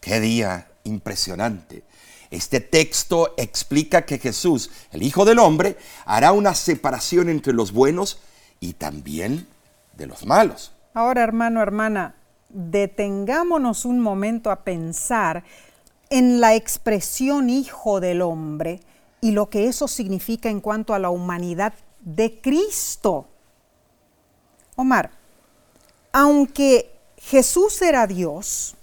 [0.00, 1.84] Qué día impresionante.
[2.30, 8.20] Este texto explica que Jesús, el Hijo del Hombre, hará una separación entre los buenos
[8.60, 9.46] y también
[9.96, 10.72] de los malos.
[10.92, 12.14] Ahora, hermano, hermana,
[12.50, 15.44] detengámonos un momento a pensar
[16.10, 18.80] en la expresión Hijo del Hombre
[19.20, 23.26] y lo que eso significa en cuanto a la humanidad de Cristo.
[24.76, 25.10] Omar,
[26.12, 28.76] aunque Jesús era Dios,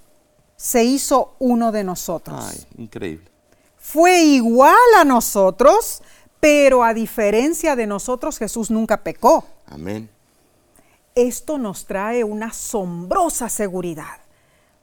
[0.66, 2.44] se hizo uno de nosotros.
[2.44, 3.30] Ay, increíble.
[3.78, 6.02] Fue igual a nosotros,
[6.40, 9.46] pero a diferencia de nosotros, Jesús nunca pecó.
[9.68, 10.10] Amén.
[11.14, 14.18] Esto nos trae una asombrosa seguridad,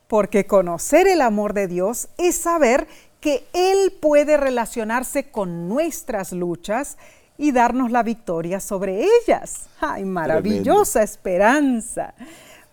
[0.06, 2.86] porque conocer el amor de Dios es saber
[3.18, 6.96] que Él puede relacionarse con nuestras luchas
[7.36, 9.66] y darnos la victoria sobre ellas.
[9.80, 12.14] ¡Ay, maravillosa esperanza!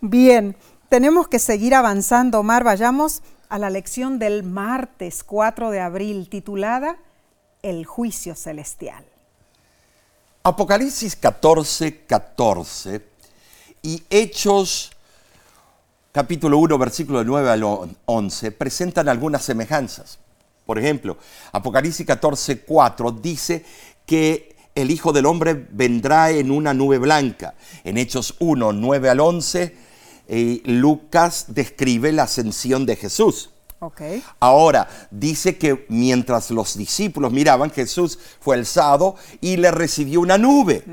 [0.00, 0.56] Bien,
[0.90, 2.64] tenemos que seguir avanzando, Omar.
[2.64, 6.96] Vayamos a la lección del martes 4 de abril titulada
[7.62, 9.04] El juicio celestial.
[10.42, 13.06] Apocalipsis 14, 14
[13.82, 14.90] y Hechos
[16.10, 20.18] capítulo 1, versículo 9 al 11 presentan algunas semejanzas.
[20.66, 21.18] Por ejemplo,
[21.52, 23.64] Apocalipsis 14, 4 dice
[24.06, 27.54] que el Hijo del Hombre vendrá en una nube blanca.
[27.84, 29.89] En Hechos 1, 9 al 11,
[30.32, 33.50] eh, Lucas describe la ascensión de Jesús.
[33.80, 34.22] Okay.
[34.38, 40.84] Ahora, dice que mientras los discípulos miraban, Jesús fue alzado y le recibió una nube.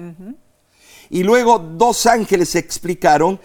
[1.12, 3.40] Y luego dos ángeles explicaron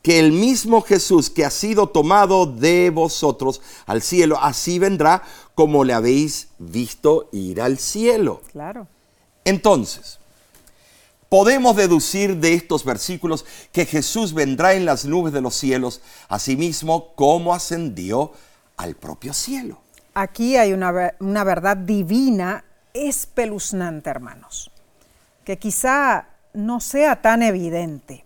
[0.00, 5.22] que el mismo Jesús que ha sido tomado de vosotros al cielo, así vendrá
[5.54, 8.40] como le habéis visto ir al cielo.
[8.52, 8.86] Claro.
[9.44, 10.18] Entonces,
[11.36, 17.14] podemos deducir de estos versículos que Jesús vendrá en las nubes de los cielos, asimismo
[17.14, 18.32] como ascendió
[18.78, 19.78] al propio cielo.
[20.14, 24.70] Aquí hay una, una verdad divina espeluznante, hermanos,
[25.44, 28.24] que quizá no sea tan evidente.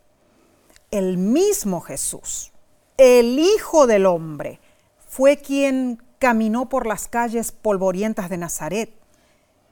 [0.93, 2.53] El mismo Jesús,
[2.97, 4.61] el Hijo del Hombre,
[5.09, 9.01] fue quien caminó por las calles polvorientas de Nazaret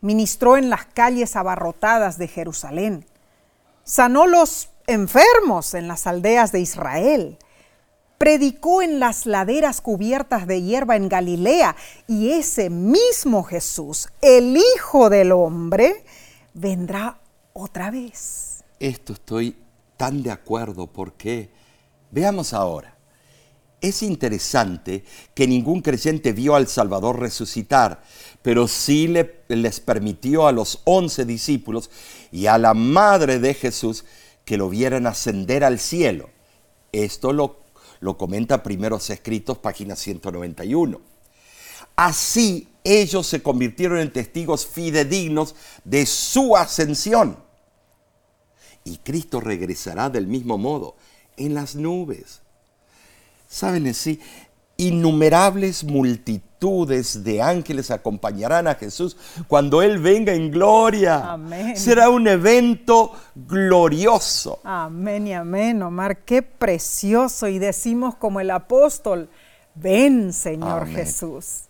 [0.00, 3.04] ministró en las calles abarrotadas de Jerusalén,
[3.88, 7.38] sanó los enfermos en las aldeas de Israel,
[8.18, 11.74] predicó en las laderas cubiertas de hierba en Galilea
[12.06, 16.04] y ese mismo Jesús, el Hijo del Hombre,
[16.52, 17.18] vendrá
[17.54, 18.62] otra vez.
[18.78, 19.56] Esto estoy
[19.96, 21.50] tan de acuerdo porque
[22.10, 22.94] veamos ahora.
[23.80, 28.02] Es interesante que ningún creyente vio al Salvador resucitar,
[28.42, 31.90] pero sí le, les permitió a los once discípulos
[32.32, 34.04] y a la madre de Jesús
[34.44, 36.30] que lo vieran ascender al cielo.
[36.90, 37.60] Esto lo,
[38.00, 41.00] lo comenta Primeros Escritos, página 191.
[41.94, 47.38] Así ellos se convirtieron en testigos fidedignos de su ascensión.
[48.82, 50.96] Y Cristo regresará del mismo modo
[51.36, 52.40] en las nubes
[53.48, 54.20] Saben sí,
[54.76, 61.32] innumerables multitudes de ángeles acompañarán a Jesús cuando Él venga en gloria.
[61.32, 61.76] Amén.
[61.76, 64.60] Será un evento glorioso.
[64.64, 66.18] Amén y amén, Omar.
[66.24, 67.48] Qué precioso.
[67.48, 69.28] Y decimos como el apóstol,
[69.74, 71.64] ven Señor Jesús.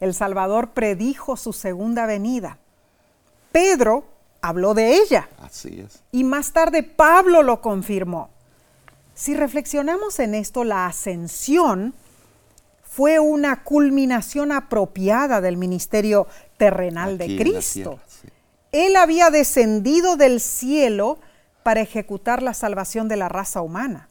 [0.00, 2.58] El Salvador predijo su segunda venida.
[3.50, 4.04] Pedro
[4.42, 6.02] habló de ella Así es.
[6.12, 8.33] y más tarde Pablo lo confirmó.
[9.14, 11.94] Si reflexionamos en esto, la ascensión
[12.82, 17.90] fue una culminación apropiada del ministerio terrenal de Aquí Cristo.
[17.90, 18.28] tierra, sí.
[18.72, 21.18] Él había descendido del cielo
[21.62, 24.08] para ejecutar la salvación de la raza humana.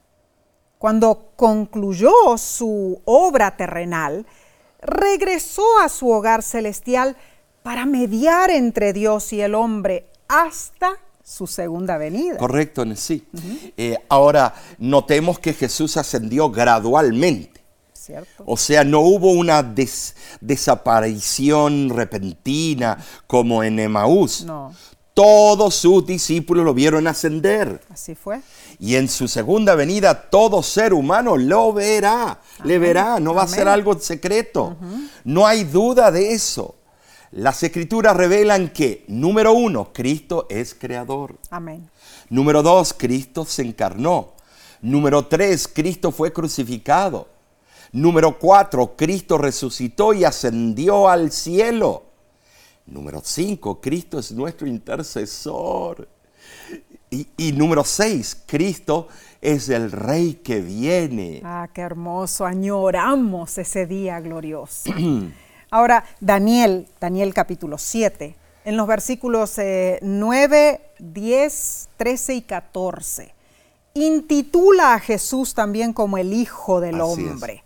[0.80, 4.26] Cuando concluyó su obra terrenal,
[4.82, 7.18] regresó a su hogar celestial
[7.62, 12.38] para mediar entre Dios y el hombre hasta su segunda venida.
[12.38, 13.26] Correcto, sí.
[13.78, 17.62] Eh, ahora, notemos que Jesús ascendió gradualmente.
[17.94, 18.44] ¿Cierto?
[18.46, 24.44] O sea, no hubo una des- desaparición repentina como en Emaús.
[24.44, 24.74] No.
[25.14, 27.80] Todos sus discípulos lo vieron ascender.
[27.90, 28.42] Así fue.
[28.80, 33.48] Y en su segunda venida todo ser humano lo verá, le verá, no va a
[33.48, 34.76] ser algo secreto.
[35.24, 36.76] No hay duda de eso.
[37.36, 41.40] Las escrituras revelan que, número uno, Cristo es creador.
[41.50, 41.90] Amén.
[42.30, 44.34] Número dos, Cristo se encarnó.
[44.84, 47.28] Número tres, Cristo fue crucificado.
[47.92, 52.04] Número cuatro, Cristo resucitó y ascendió al cielo.
[52.86, 56.08] Número cinco, Cristo es nuestro intercesor.
[57.10, 59.08] Y, y número seis, Cristo
[59.42, 61.42] es el Rey que viene.
[61.44, 62.46] Ah, qué hermoso.
[62.46, 64.94] Añoramos ese día glorioso.
[65.74, 73.34] Ahora, Daniel, Daniel capítulo 7, en los versículos eh, 9, 10, 13 y 14,
[73.96, 77.32] intitula a Jesús también como el Hijo del Así es.
[77.32, 77.64] Hombre,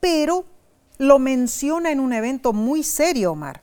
[0.00, 0.44] pero
[0.98, 3.62] lo menciona en un evento muy serio, Omar.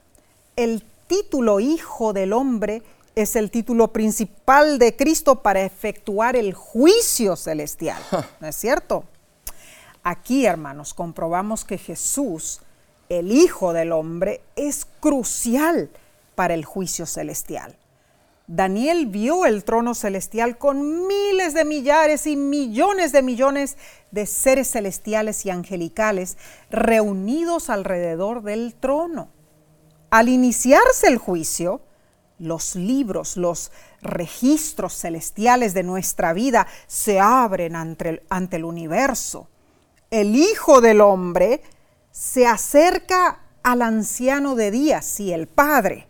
[0.55, 2.83] El título Hijo del Hombre
[3.15, 8.01] es el título principal de Cristo para efectuar el juicio celestial.
[8.39, 9.03] ¿No es cierto?
[10.03, 12.61] Aquí, hermanos, comprobamos que Jesús,
[13.19, 15.89] el Hijo del Hombre, es crucial
[16.35, 17.77] para el juicio celestial.
[18.47, 23.77] Daniel vio el trono celestial con miles de millares y millones de millones
[24.11, 26.37] de seres celestiales y angelicales
[26.69, 29.29] reunidos alrededor del trono.
[30.09, 31.81] Al iniciarse el juicio,
[32.37, 33.71] los libros, los
[34.01, 39.47] registros celestiales de nuestra vida se abren ante el, ante el universo.
[40.11, 41.61] El Hijo del Hombre
[42.13, 46.07] se acerca al anciano de días, sí, el Padre,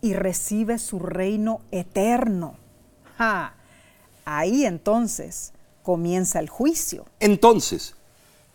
[0.00, 2.56] y recibe su reino eterno.
[4.24, 7.04] Ahí entonces comienza el juicio.
[7.20, 7.94] Entonces,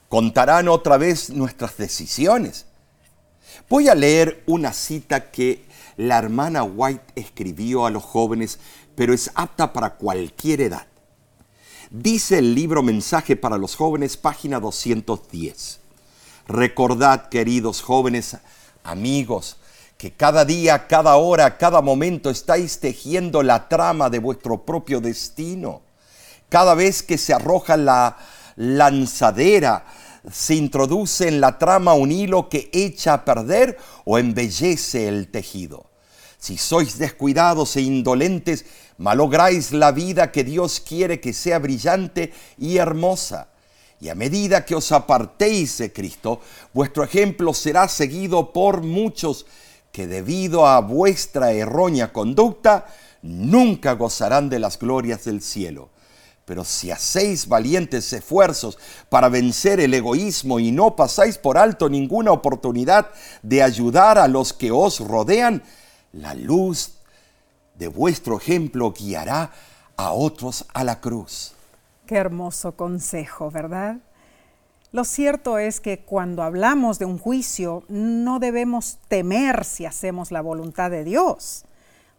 [0.09, 2.65] contarán otra vez nuestras decisiones.
[3.69, 8.57] Voy a leer una cita que la hermana White escribió a los jóvenes,
[8.95, 10.87] pero es apta para cualquier edad.
[11.91, 15.82] Dice el libro Mensaje para los jóvenes, página 210.
[16.47, 18.35] Recordad, queridos jóvenes,
[18.83, 19.55] amigos,
[19.97, 25.81] que cada día, cada hora, cada momento estáis tejiendo la trama de vuestro propio destino.
[26.49, 28.17] Cada vez que se arroja la
[28.57, 29.85] lanzadera,
[30.29, 35.89] se introduce en la trama un hilo que echa a perder o embellece el tejido.
[36.37, 38.65] Si sois descuidados e indolentes,
[38.97, 43.52] malográis la vida que Dios quiere que sea brillante y hermosa.
[44.03, 46.41] Y a medida que os apartéis de Cristo,
[46.73, 49.45] vuestro ejemplo será seguido por muchos
[49.93, 52.85] que debido a vuestra errónea conducta
[53.21, 55.87] nunca gozarán de las glorias del cielo.
[56.43, 62.33] Pero si hacéis valientes esfuerzos para vencer el egoísmo y no pasáis por alto ninguna
[62.33, 63.07] oportunidad
[63.41, 65.63] de ayudar a los que os rodean,
[66.11, 66.95] la luz
[67.75, 69.53] de vuestro ejemplo guiará
[69.95, 71.53] a otros a la cruz.
[72.05, 73.97] Qué hermoso consejo, ¿verdad?
[74.91, 80.41] Lo cierto es que cuando hablamos de un juicio no debemos temer si hacemos la
[80.41, 81.65] voluntad de Dios,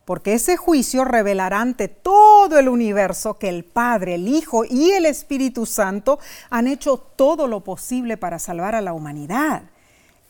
[0.05, 5.07] porque ese juicio revelará ante todo el universo que el Padre, el Hijo y el
[5.07, 6.19] Espíritu Santo
[6.51, 9.65] han hecho todo lo posible para salvar a la humanidad.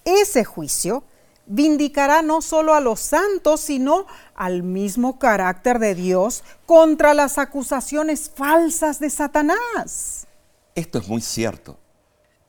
[0.04, 1.04] Ese juicio
[1.46, 8.30] vindicará no solo a los santos, sino al mismo carácter de Dios contra las acusaciones
[8.34, 10.26] falsas de Satanás.
[10.74, 11.78] Esto es muy cierto.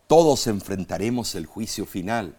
[0.08, 2.38] Todos enfrentaremos el juicio final,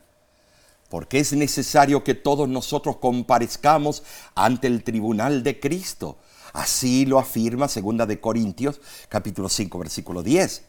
[0.88, 4.02] porque es necesario que todos nosotros comparezcamos
[4.34, 6.18] ante el tribunal de Cristo.
[6.52, 10.62] Así lo afirma 2 de Corintios capítulo 5 versículo 10.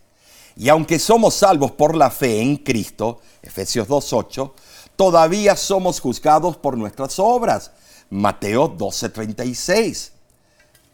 [0.57, 4.53] Y aunque somos salvos por la fe en Cristo, Efesios 2:8,
[4.97, 7.71] todavía somos juzgados por nuestras obras,
[8.09, 10.11] Mateo 12:36.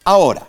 [0.03, 0.47] Ahora,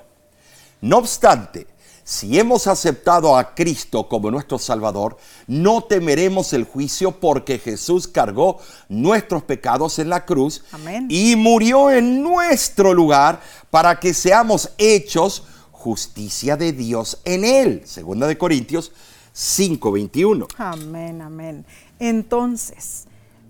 [0.82, 1.66] no obstante,
[2.06, 8.58] Si hemos aceptado a Cristo como nuestro Salvador, no temeremos el juicio porque Jesús cargó
[8.90, 11.06] nuestros pecados en la cruz Amén.
[11.08, 13.40] y murió en nuestro lugar
[13.70, 17.80] para que seamos hechos justicia de Dios en Él.
[17.86, 18.92] Segunda de Corintios
[19.32, 20.46] 5:21.
[20.58, 21.64] Amén, amén.
[21.98, 23.06] Entonces,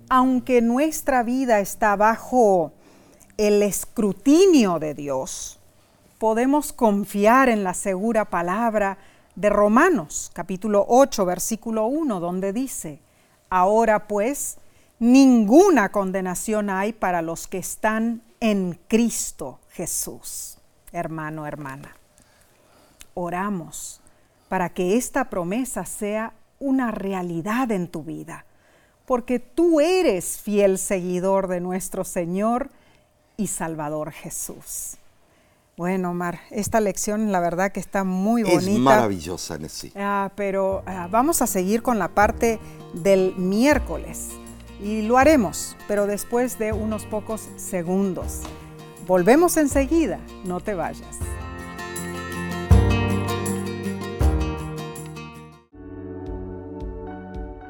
[0.08, 2.72] aunque nuestra vida está bajo
[3.36, 5.58] el escrutinio de Dios,
[6.18, 8.98] podemos confiar en la segura palabra
[9.34, 13.00] de Romanos, capítulo 8, versículo 1, donde dice,
[13.50, 14.58] ahora pues,
[14.98, 20.58] ninguna condenación hay para los que están en Cristo Jesús.
[20.92, 21.96] Hermano, hermana,
[23.14, 24.00] oramos
[24.48, 28.44] para que esta promesa sea una realidad en tu vida,
[29.06, 32.70] porque tú eres fiel seguidor de nuestro Señor
[33.36, 34.96] y Salvador Jesús.
[35.76, 38.70] Bueno, Omar, esta lección la verdad que está muy bonita.
[38.70, 39.92] Es maravillosa, Nessie.
[39.96, 42.60] Ah, pero ah, vamos a seguir con la parte
[42.92, 44.28] del miércoles
[44.80, 48.40] y lo haremos, pero después de unos pocos segundos.
[49.06, 51.18] Volvemos enseguida, no te vayas.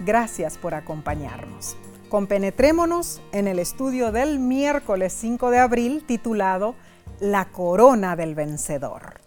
[0.00, 1.76] Gracias por acompañarnos.
[2.08, 6.74] Compenetrémonos en el estudio del miércoles 5 de abril titulado
[7.20, 9.20] La corona del vencedor.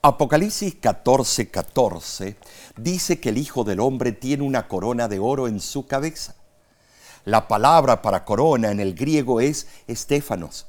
[0.00, 2.36] Apocalipsis 14, 14
[2.78, 6.36] dice que el Hijo del Hombre tiene una corona de oro en su cabeza.
[7.26, 10.66] La palabra para corona en el griego es estéfanos.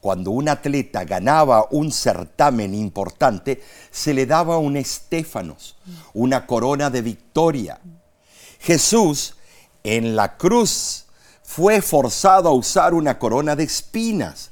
[0.00, 3.60] Cuando un atleta ganaba un certamen importante,
[3.90, 5.76] se le daba un estéfanos,
[6.14, 7.80] una corona de victoria.
[8.58, 9.34] Jesús
[9.84, 11.06] en la cruz
[11.42, 14.50] fue forzado a usar una corona de espinas.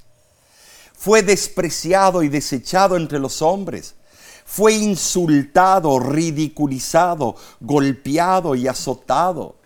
[0.95, 3.95] Fue despreciado y desechado entre los hombres.
[4.45, 9.57] Fue insultado, ridiculizado, golpeado y azotado.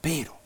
[0.00, 0.41] Pero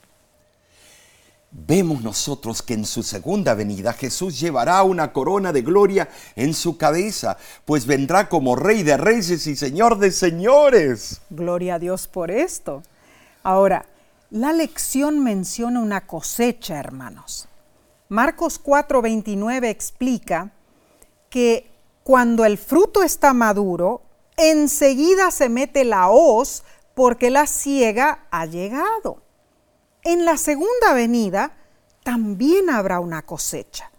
[1.50, 6.76] vemos nosotros que en su segunda venida Jesús llevará una corona de gloria en su
[6.76, 11.20] cabeza, pues vendrá como rey de reyes y señor de señores.
[11.30, 12.82] Gloria a Dios por esto.
[13.42, 13.86] Ahora,
[14.30, 17.48] la lección menciona una cosecha, hermanos.
[18.08, 20.50] Marcos 4:29 explica
[21.30, 21.70] que
[22.02, 24.02] cuando el fruto está maduro,
[24.36, 29.25] enseguida se mete la hoz porque la ciega ha llegado.
[30.06, 31.50] En la segunda venida
[32.04, 33.90] también habrá una cosecha.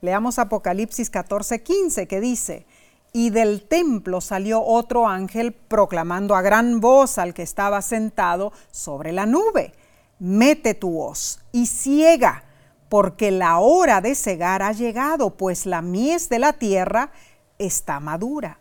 [0.00, 2.66] Leamos Apocalipsis 14:15 que dice,
[3.12, 9.12] y del templo salió otro ángel proclamando a gran voz al que estaba sentado sobre
[9.12, 9.72] la nube,
[10.18, 12.42] mete tu hoz y ciega,
[12.88, 17.12] porque la hora de cegar ha llegado, pues la mies de la tierra
[17.58, 18.58] está madura.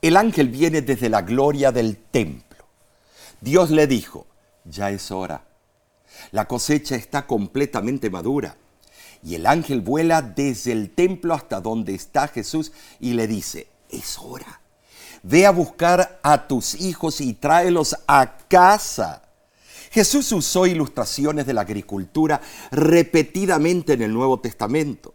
[0.00, 2.64] El ángel viene desde la gloria del templo.
[3.42, 4.24] Dios le dijo,
[4.64, 5.42] ya es hora.
[6.32, 8.56] La cosecha está completamente madura.
[9.22, 14.18] Y el ángel vuela desde el templo hasta donde está Jesús y le dice, es
[14.18, 14.60] hora.
[15.22, 19.22] Ve a buscar a tus hijos y tráelos a casa.
[19.90, 22.40] Jesús usó ilustraciones de la agricultura
[22.70, 25.14] repetidamente en el Nuevo Testamento.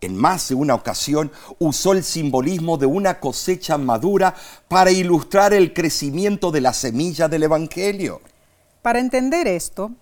[0.00, 4.34] En más de una ocasión usó el simbolismo de una cosecha madura
[4.68, 8.22] para ilustrar el crecimiento de la semilla del Evangelio.
[8.82, 9.92] Para entender esto,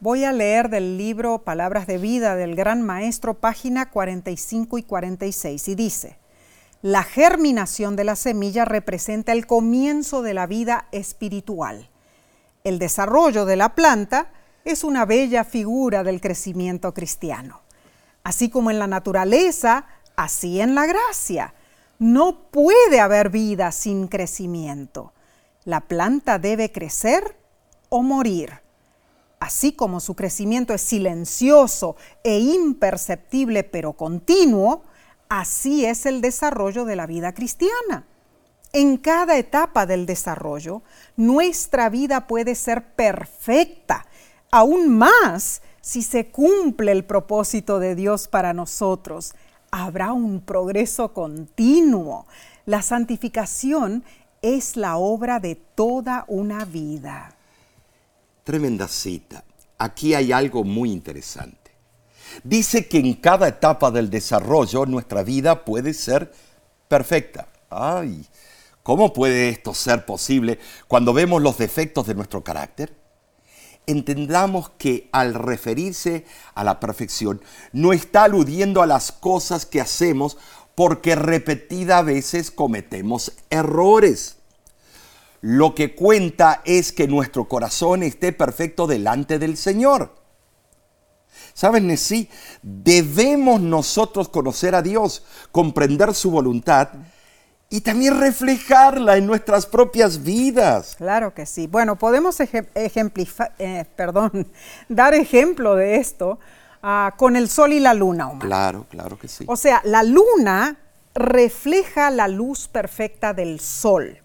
[0.00, 5.68] voy a leer del libro Palabras de Vida del Gran Maestro, página 45 y 46,
[5.68, 6.18] y dice,
[6.82, 11.88] la germinación de la semilla representa el comienzo de la vida espiritual.
[12.64, 14.30] El desarrollo de la planta
[14.66, 17.62] es una bella figura del crecimiento cristiano.
[18.24, 19.86] Así como en la naturaleza,
[20.16, 21.54] así en la gracia.
[21.98, 25.14] No puede haber vida sin crecimiento.
[25.64, 27.41] La planta debe crecer
[27.92, 28.62] o morir.
[29.38, 34.82] Así como su crecimiento es silencioso e imperceptible pero continuo,
[35.28, 38.06] así es el desarrollo de la vida cristiana.
[38.72, 40.80] En cada etapa del desarrollo,
[41.16, 44.06] nuestra vida puede ser perfecta,
[44.50, 49.34] aún más si se cumple el propósito de Dios para nosotros.
[49.70, 52.26] Habrá un progreso continuo.
[52.64, 54.02] La santificación
[54.40, 57.36] es la obra de toda una vida.
[58.44, 59.44] Tremenda cita.
[59.78, 61.70] Aquí hay algo muy interesante.
[62.42, 66.32] Dice que en cada etapa del desarrollo nuestra vida puede ser
[66.88, 67.48] perfecta.
[67.70, 68.26] Ay,
[68.82, 72.96] ¿cómo puede esto ser posible cuando vemos los defectos de nuestro carácter?
[73.86, 76.24] Entendamos que al referirse
[76.54, 80.36] a la perfección no está aludiendo a las cosas que hacemos
[80.74, 84.36] porque repetidas veces cometemos errores.
[85.42, 90.14] Lo que cuenta es que nuestro corazón esté perfecto delante del Señor.
[91.52, 91.98] ¿Saben?
[91.98, 92.30] Sí,
[92.62, 96.90] debemos nosotros conocer a Dios, comprender su voluntad
[97.68, 100.94] y también reflejarla en nuestras propias vidas.
[100.96, 101.66] Claro que sí.
[101.66, 104.46] Bueno, podemos ejemplificar, eh, perdón,
[104.88, 106.38] dar ejemplo de esto
[106.84, 108.30] ah, con el sol y la luna.
[108.38, 109.44] Claro, claro que sí.
[109.48, 110.76] O sea, la luna
[111.14, 114.21] refleja la luz perfecta del sol.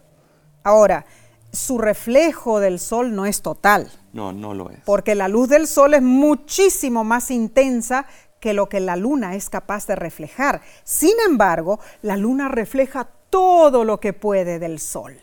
[0.67, 1.05] Ahora,
[1.53, 3.89] su reflejo del sol no es total.
[4.11, 4.79] No, no lo es.
[4.83, 8.05] Porque la luz del sol es muchísimo más intensa
[8.41, 10.61] que lo que la luna es capaz de reflejar.
[10.83, 15.15] Sin embargo, la luna refleja todo lo que puede del sol.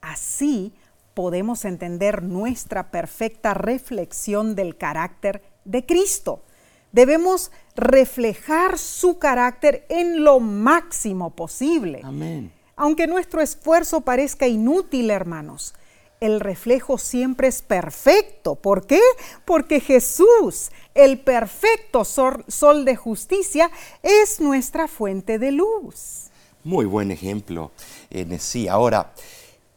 [0.00, 0.72] Así
[1.12, 6.44] podemos entender nuestra perfecta reflexión del carácter de Cristo.
[6.92, 12.00] Debemos reflejar su carácter en lo máximo posible.
[12.02, 12.52] Amén.
[12.76, 15.74] Aunque nuestro esfuerzo parezca inútil, hermanos,
[16.20, 18.54] el reflejo siempre es perfecto.
[18.54, 19.00] ¿Por qué?
[19.44, 23.70] Porque Jesús, el perfecto sol, de justicia,
[24.02, 26.30] es nuestra fuente de luz.
[26.62, 27.72] Muy buen ejemplo,
[28.10, 28.68] en sí.
[28.68, 29.12] Ahora,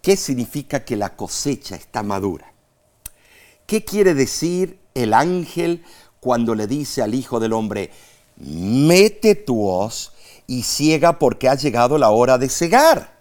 [0.03, 2.53] ¿qué significa que la cosecha está madura?
[3.65, 5.83] ¿Qué quiere decir el ángel
[6.19, 7.89] cuando le dice al Hijo del Hombre,
[8.37, 10.11] mete tu hoz
[10.47, 13.15] y ciega porque ha llegado la hora de cegar.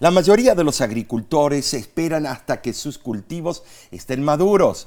[0.00, 4.86] La mayoría de los agricultores esperan hasta que sus cultivos estén maduros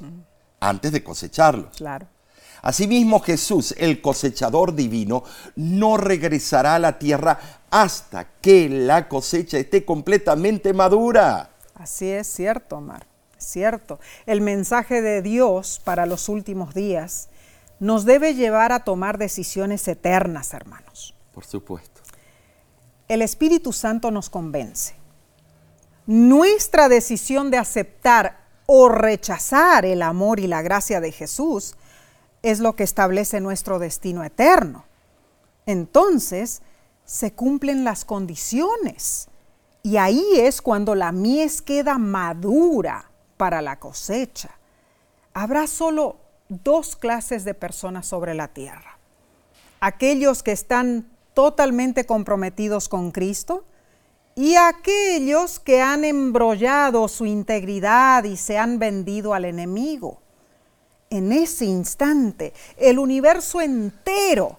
[0.59, 1.77] antes de cosecharlos.
[1.77, 2.07] Claro.
[2.61, 5.23] Asimismo, Jesús, el cosechador divino,
[5.55, 11.51] no regresará a la tierra hasta que la cosecha esté completamente madura.
[11.75, 13.05] Así es cierto, Omar,
[13.37, 13.99] cierto.
[14.25, 17.29] El mensaje de Dios para los últimos días
[17.79, 21.13] nos debe llevar a tomar decisiones eternas, hermanos.
[21.37, 22.01] Por supuesto.
[23.07, 24.95] El Espíritu Santo nos convence.
[26.07, 31.75] Nuestra decisión de aceptar o rechazar el amor y la gracia de Jesús
[32.41, 34.85] es lo que establece nuestro destino eterno.
[35.67, 36.63] Entonces,
[37.05, 39.27] se cumplen las condiciones.
[39.83, 44.57] Y ahí es cuando la mies queda madura para la cosecha.
[45.35, 46.17] Habrá solo
[46.49, 48.97] dos clases de personas sobre la tierra.
[49.79, 53.63] Aquellos que están totalmente comprometidos con Cristo
[54.33, 60.19] y aquellos que han embrollado su integridad y se han vendido al enemigo.
[61.11, 64.57] En ese instante, el universo entero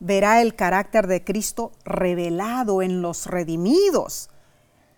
[0.00, 4.30] verá el carácter de Cristo revelado en los redimidos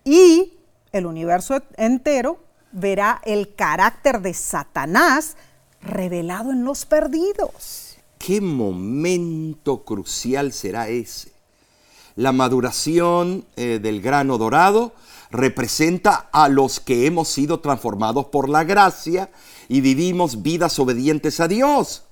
[0.05, 0.53] y
[0.93, 2.39] el universo entero
[2.71, 5.37] verá el carácter de Satanás
[5.83, 7.86] revelado en los perdidos.
[8.19, 11.33] ¿Qué momento crucial será ese?
[12.17, 14.95] La maduración eh, del grano dorado
[15.31, 19.31] representa a los que hemos sido transformados por la gracia
[19.69, 22.05] y vivimos vidas obedientes a Dios.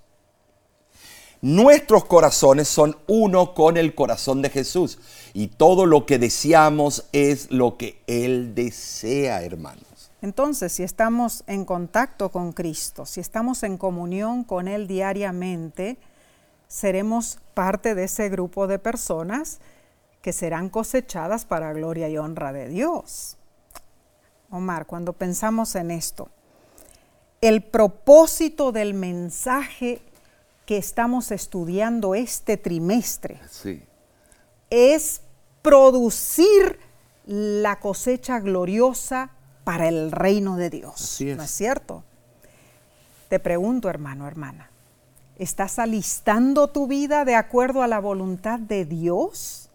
[1.41, 4.99] Nuestros corazones son uno con el corazón de Jesús
[5.35, 9.84] y todo lo que deseamos es lo que Él desea, hermanos.
[10.25, 15.99] Entonces, si estamos en contacto con Cristo, si estamos en comunión con Él diariamente,
[16.67, 19.59] seremos parte de ese grupo de personas
[20.23, 23.37] que serán cosechadas para gloria y honra de Dios.
[24.49, 26.31] Omar, cuando pensamos en esto,
[27.43, 30.01] el propósito del mensaje
[30.65, 33.43] que estamos estudiando este trimestre
[34.71, 35.21] es
[35.61, 36.81] producir
[37.27, 39.34] la cosecha gloriosa
[39.65, 41.19] para el reino de Dios.
[41.21, 42.05] ¿No es cierto?
[43.29, 44.71] Te pregunto, hermano, hermana,
[45.39, 49.71] ¿estás alistando tu vida de acuerdo a la voluntad de Dios?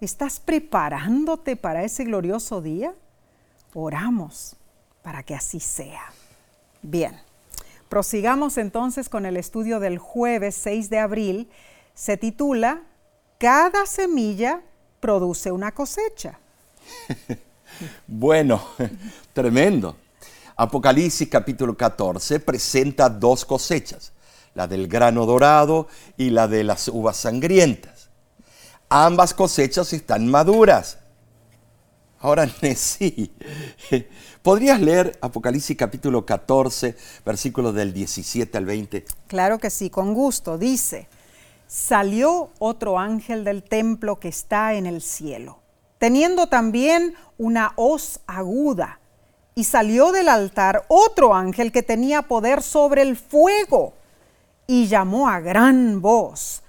[0.00, 2.94] ¿Estás preparándote para ese glorioso día?
[3.74, 4.56] Oramos
[5.02, 6.12] para que así sea.
[6.80, 7.20] Bien,
[7.88, 11.50] prosigamos entonces con el estudio del jueves 6 de abril.
[11.94, 12.82] Se titula
[13.38, 14.62] Cada semilla
[15.00, 16.38] produce una cosecha.
[18.06, 18.62] Bueno,
[19.32, 19.96] tremendo.
[20.56, 24.12] Apocalipsis capítulo 14 presenta dos cosechas,
[24.54, 28.10] la del grano dorado y la de las uvas sangrientas.
[28.88, 30.98] Ambas cosechas están maduras.
[32.20, 33.32] Ahora, sí.
[34.42, 39.04] ¿Podrías leer Apocalipsis capítulo 14, versículos del 17 al 20?
[39.26, 40.58] Claro que sí, con gusto.
[40.58, 41.08] Dice,
[41.66, 45.59] salió otro ángel del templo que está en el cielo,
[46.00, 48.98] teniendo también una hoz aguda.
[49.54, 53.92] Y salió del altar otro ángel que tenía poder sobre el fuego,
[54.66, 56.62] y llamó a gran voz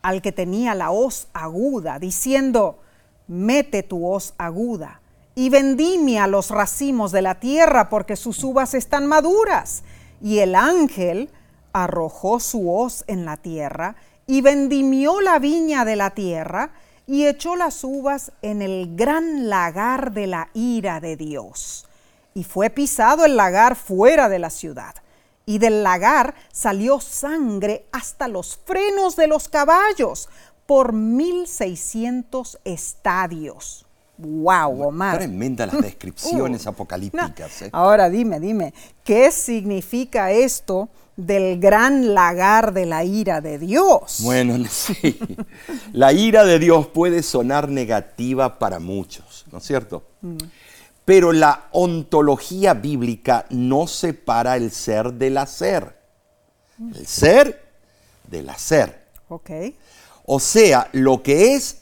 [0.00, 2.78] al que tenía la hoz aguda, diciendo,
[3.26, 5.00] mete tu hoz aguda
[5.34, 9.84] y vendimia los racimos de la tierra porque sus uvas están maduras.
[10.20, 11.30] Y el ángel
[11.72, 13.94] arrojó su hoz en la tierra
[14.26, 16.72] y vendimió la viña de la tierra
[17.08, 21.86] y echó las uvas en el gran lagar de la ira de Dios.
[22.34, 24.94] Y fue pisado el lagar fuera de la ciudad.
[25.46, 30.28] Y del lagar salió sangre hasta los frenos de los caballos
[30.66, 33.86] por mil seiscientos estadios.
[34.18, 35.16] ¡Wow, Omar!
[35.16, 37.62] Tremenda las descripciones uh, apocalípticas.
[37.62, 37.70] ¿eh?
[37.72, 44.20] Ahora dime, dime, ¿qué significa esto del gran lagar de la ira de Dios?
[44.20, 45.18] Bueno, sí.
[45.92, 50.04] La ira de Dios puede sonar negativa para muchos, ¿no es cierto?
[50.22, 50.36] Mm.
[51.04, 55.98] Pero la ontología bíblica no separa el ser del hacer.
[56.78, 57.62] El ser
[58.28, 59.06] del hacer.
[59.28, 59.50] Ok.
[60.24, 61.78] O sea, lo que es,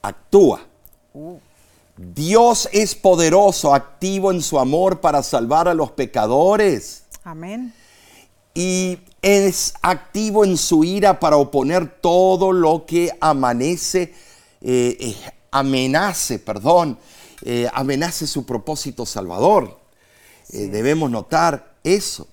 [0.00, 0.62] actúa.
[1.12, 1.36] Uh.
[1.96, 7.04] Dios es poderoso, activo en su amor para salvar a los pecadores.
[7.24, 7.74] Amén.
[8.54, 14.14] Y es activo en su ira para oponer todo lo que amanece,
[14.60, 15.16] eh, eh,
[15.50, 16.96] amenace, perdón,
[17.42, 19.80] eh, amenace su propósito salvador.
[20.48, 22.28] debemos notar eso.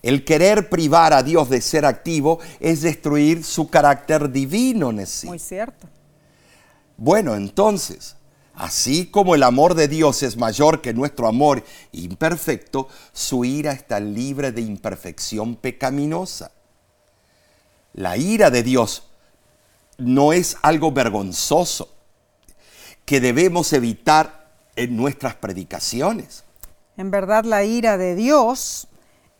[0.00, 4.90] El querer privar a Dios de ser activo es destruir su carácter divino,
[5.24, 5.86] Muy cierto.
[6.96, 8.16] Bueno, entonces,
[8.58, 14.00] Así como el amor de Dios es mayor que nuestro amor imperfecto, su ira está
[14.00, 16.50] libre de imperfección pecaminosa.
[17.92, 19.04] La ira de Dios
[19.96, 21.94] no es algo vergonzoso
[23.04, 26.42] que debemos evitar en nuestras predicaciones.
[26.96, 28.88] En verdad la ira de Dios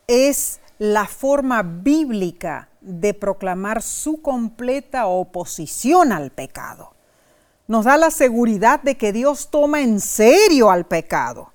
[0.07, 6.95] es la forma bíblica de proclamar su completa oposición al pecado
[7.69, 11.53] nos da la seguridad de que Dios toma en serio al pecado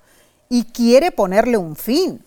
[0.48, 2.24] y quiere ponerle un fin.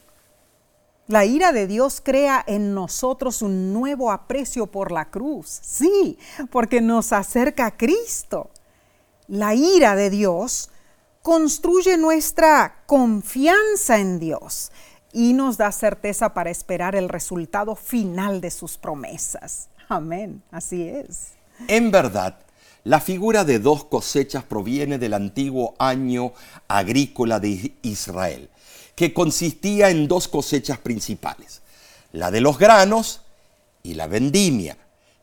[1.07, 6.19] La ira de Dios crea en nosotros un nuevo aprecio por la cruz, sí,
[6.51, 8.49] porque nos acerca a Cristo.
[9.29, 10.69] La ira de Dios
[11.21, 14.69] construye nuestra confianza en Dios
[15.13, 19.69] y nos da certeza para esperar el resultado final de sus promesas.
[19.88, 21.31] Amén, así es.
[21.69, 22.38] En verdad,
[22.88, 26.31] la figura de dos cosechas proviene del antiguo año
[26.69, 28.49] agrícola de Israel,
[28.95, 31.61] que consistía en dos cosechas principales,
[32.13, 33.23] la de los granos
[33.83, 34.77] y la vendimia,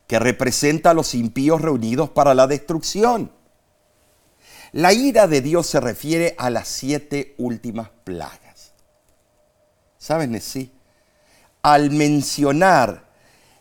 [0.05, 3.31] que representa a los impíos reunidos para la destrucción.
[4.71, 8.73] La ira de Dios se refiere a las siete últimas plagas.
[9.97, 10.39] ¿Saben?
[10.39, 10.71] Sí.
[11.63, 13.05] Al mencionar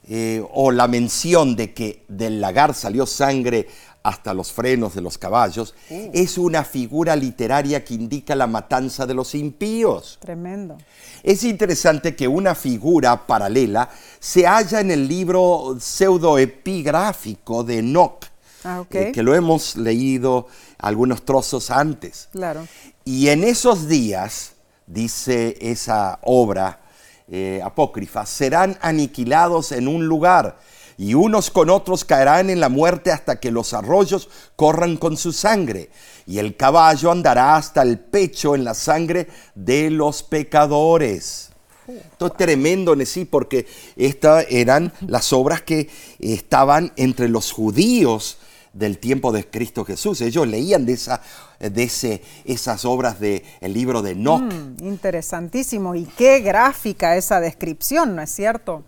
[0.07, 3.69] eh, o la mención de que del lagar salió sangre
[4.05, 6.11] hasta los frenos de los caballos, uh.
[6.13, 10.19] es una figura literaria que indica la matanza de los impíos.
[10.21, 10.77] Tremendo.
[11.23, 13.89] Es interesante que una figura paralela
[14.21, 18.27] se halla en el libro pseudoepigráfico de Enoch,
[18.65, 20.49] ah, eh, que lo hemos leído
[20.79, 22.29] algunos trozos antes.
[22.31, 22.69] Claro.
[23.07, 24.53] Y en esos días,
[24.87, 26.83] dice esa obra
[27.27, 30.59] eh, apócrifa, serán aniquilados en un lugar
[30.97, 35.33] y unos con otros caerán en la muerte hasta que los arroyos corran con su
[35.33, 35.91] sangre,
[36.27, 41.51] y el caballo andará hasta el pecho en la sangre de los pecadores.
[41.87, 43.67] Esto es tremendo, sí, porque
[43.97, 48.39] estas eran las obras que estaban entre los judíos
[48.73, 50.21] del tiempo de Cristo Jesús.
[50.23, 51.21] Ellos leían de, esa,
[51.61, 54.41] de ese, esas obras del libro de Enoch.
[54.41, 55.95] Mm, interesantísimo.
[55.95, 58.83] Y qué gráfica esa descripción, ¿no es cierto?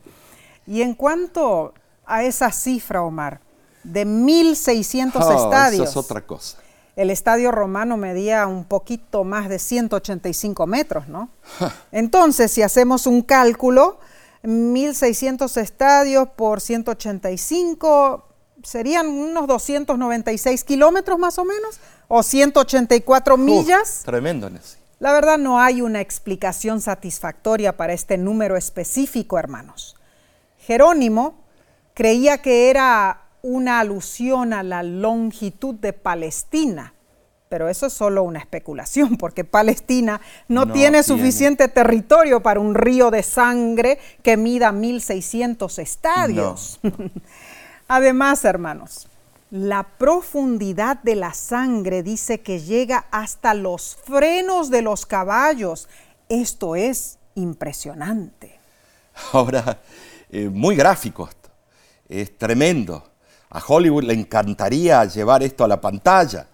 [0.66, 1.74] Y en cuanto
[2.06, 3.40] a esa cifra, Omar,
[3.82, 5.88] de 1.600 estadios.
[5.88, 6.58] Eso es otra cosa.
[6.94, 11.28] El estadio romano medía un poquito más de 185 metros, ¿no?
[11.92, 13.98] Entonces, si hacemos un cálculo,
[14.42, 18.24] 1.600 estadios por 185
[18.62, 21.78] serían unos 296 kilómetros más o menos,
[22.08, 24.02] o 184 millas.
[24.04, 24.78] tremendo, Nessie.
[24.98, 29.94] La verdad no hay una explicación satisfactoria para este número específico, hermanos.
[30.58, 31.45] Jerónimo
[31.96, 36.92] creía que era una alusión a la longitud de Palestina,
[37.48, 41.02] pero eso es solo una especulación, porque Palestina no, No tiene tiene.
[41.02, 46.78] suficiente territorio para un río de sangre que mida 1.600 estadios.
[47.88, 49.08] Además, hermanos,
[49.50, 55.88] la profundidad de la sangre dice que llega hasta los frenos de los caballos.
[56.28, 58.58] Esto es impresionante.
[59.32, 59.80] Ahora,
[60.28, 61.30] eh, muy gráfico.
[62.08, 63.10] Es tremendo.
[63.50, 66.48] A Hollywood le encantaría llevar esto a la pantalla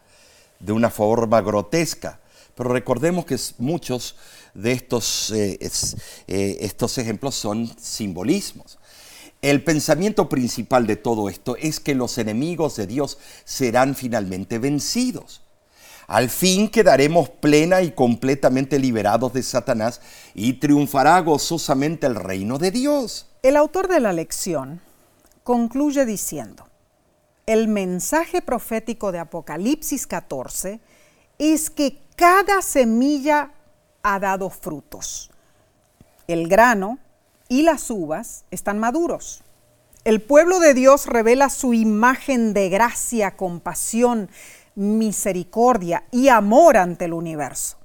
[0.59, 2.21] de una forma grotesca.
[2.55, 4.17] Pero recordemos que muchos
[4.55, 5.59] de estos, eh,
[6.29, 8.79] eh, estos ejemplos son simbolismos.
[9.41, 15.43] El pensamiento principal de todo esto es que los enemigos de Dios serán finalmente vencidos.
[16.07, 20.01] Al fin quedaremos plena y completamente liberados de Satanás
[20.35, 23.27] y triunfará gozosamente el reino de Dios.
[23.43, 24.81] El autor de la lección
[25.45, 26.67] concluye diciendo,
[27.47, 30.81] el mensaje profético de Apocalipsis 14
[31.39, 33.53] es que cada semilla
[34.03, 35.31] ha dado frutos.
[36.29, 36.99] El grano
[37.49, 39.43] y las uvas están maduros.
[40.05, 44.31] El pueblo de Dios revela su imagen de gracia, compasión,
[44.75, 47.77] misericordia y amor ante el universo.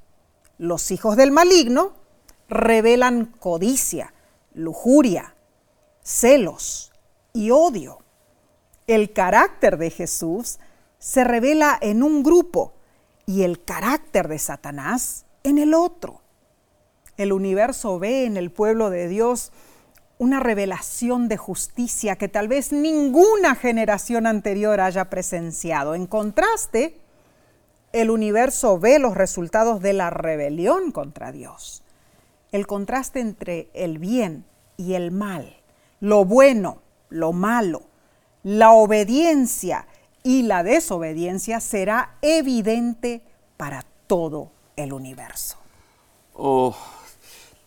[0.57, 1.93] Los hijos del maligno
[2.47, 4.13] revelan codicia,
[4.53, 5.35] lujuria,
[6.01, 6.91] celos
[7.33, 7.99] y odio.
[8.87, 10.59] El carácter de Jesús
[10.99, 12.73] se revela en un grupo
[13.25, 16.21] y el carácter de Satanás en el otro.
[17.17, 19.51] El universo ve en el pueblo de Dios
[20.19, 25.93] una revelación de justicia que tal vez ninguna generación anterior haya presenciado.
[25.93, 26.99] En contraste,
[27.93, 31.83] el universo ve los resultados de la rebelión contra Dios.
[32.51, 34.45] El contraste entre el bien
[34.77, 35.57] y el mal,
[35.99, 37.83] lo bueno, lo malo,
[38.43, 39.87] la obediencia
[40.23, 43.21] y la desobediencia será evidente
[43.55, 45.57] para todo el universo.
[46.33, 46.75] Oh,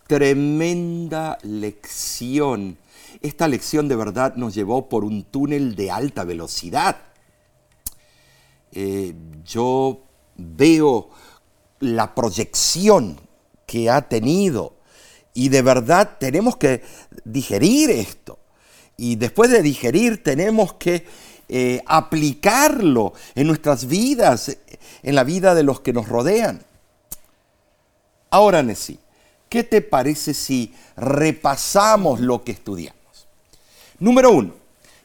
[0.07, 2.77] tremenda lección.
[3.21, 6.97] Esta lección de verdad nos llevó por un túnel de alta velocidad.
[8.71, 9.13] Eh,
[9.45, 10.01] yo
[10.37, 11.09] veo
[11.79, 13.19] la proyección
[13.65, 14.75] que ha tenido
[15.33, 16.83] y de verdad tenemos que
[17.25, 18.39] digerir esto.
[18.97, 21.05] Y después de digerir tenemos que
[21.49, 24.57] eh, aplicarlo en nuestras vidas,
[25.03, 26.63] en la vida de los que nos rodean.
[28.29, 28.99] Ahora, Nessie,
[29.49, 33.27] ¿qué te parece si repasamos lo que estudiamos?
[33.99, 34.53] Número uno,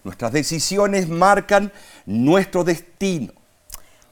[0.04, 1.72] nuestras decisiones marcan
[2.06, 3.32] nuestro destino.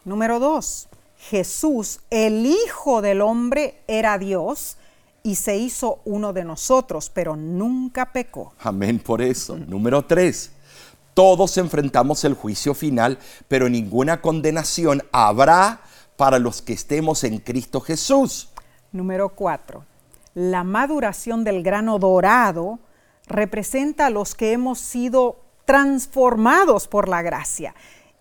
[0.05, 0.89] Número dos,
[1.31, 4.77] Jesús, el Hijo del Hombre, era Dios
[5.25, 8.53] y se hizo uno de nosotros, pero nunca pecó.
[8.61, 9.57] Amén por eso.
[9.57, 10.53] Número tres,
[11.15, 13.19] todos enfrentamos el juicio final,
[13.49, 15.81] pero ninguna condenación habrá
[16.17, 18.51] para los que estemos en Cristo Jesús.
[18.93, 19.85] Número cuatro,
[20.35, 22.79] la maduración del grano dorado
[23.27, 27.75] representa a los que hemos sido transformados por la gracia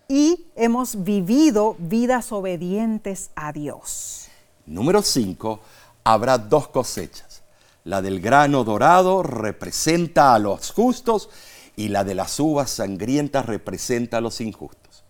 [0.08, 4.28] y hemos vivido vidas obedientes a Dios.
[4.66, 5.60] Número 5,
[6.04, 7.42] habrá dos cosechas.
[7.84, 11.28] La del grano dorado representa a los justos
[11.76, 15.04] y la de las uvas sangrientas representa a los injustos.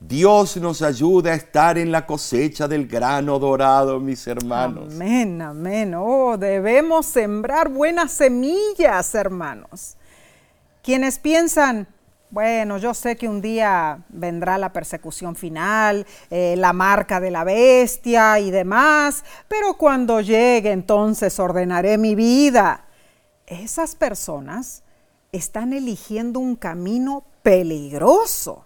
[0.00, 4.92] Dios nos ayuda a estar en la cosecha del grano dorado, mis hermanos.
[4.94, 5.94] Amén, amén.
[5.94, 9.96] Oh, debemos sembrar buenas semillas, hermanos.
[10.82, 11.86] Quienes piensan,
[12.32, 17.44] bueno, yo sé que un día vendrá la persecución final, eh, la marca de la
[17.44, 22.86] bestia y demás, pero cuando llegue entonces ordenaré mi vida.
[23.46, 24.82] Esas personas
[25.30, 28.64] están eligiendo un camino peligroso.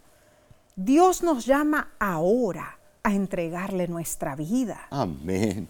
[0.77, 4.87] Dios nos llama ahora a entregarle nuestra vida.
[4.91, 5.67] Amén.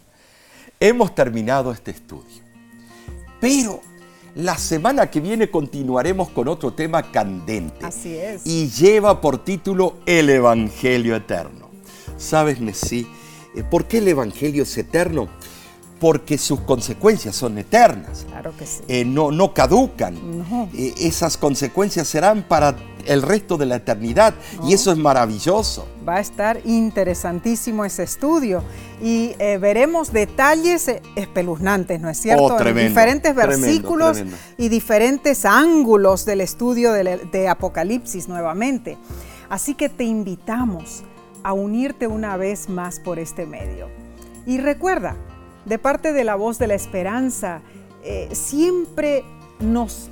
[0.79, 2.43] Hemos terminado este estudio.
[3.41, 3.81] Pero
[4.37, 7.85] la semana que viene continuaremos con otro tema candente.
[7.87, 8.43] Así es.
[8.47, 11.71] Y lleva por título El Evangelio Eterno.
[12.19, 13.07] ¿Sabes, Nessie?
[13.57, 15.29] eh, ¿Por qué el Evangelio es eterno?
[16.01, 18.27] Porque sus consecuencias son eternas.
[18.29, 18.83] Claro que sí.
[18.89, 20.39] Eh, no, no caducan.
[20.39, 20.69] No.
[20.75, 22.77] Eh, esas consecuencias serán para
[23.07, 24.35] el resto de la eternidad.
[24.65, 25.89] Y eso es maravilloso.
[26.07, 28.63] Va a estar interesantísimo ese estudio
[29.03, 32.45] y eh, veremos detalles espeluznantes, ¿no es cierto?
[32.45, 34.39] Oh, tremendo, en diferentes tremendo, versículos tremendo.
[34.59, 38.99] y diferentes ángulos del estudio de, de Apocalipsis nuevamente.
[39.49, 41.03] Así que te invitamos
[41.43, 43.89] a unirte una vez más por este medio.
[44.47, 45.17] Y recuerda,
[45.67, 47.61] de parte de la voz de la esperanza,
[48.03, 49.25] eh, siempre
[49.61, 50.11] nos,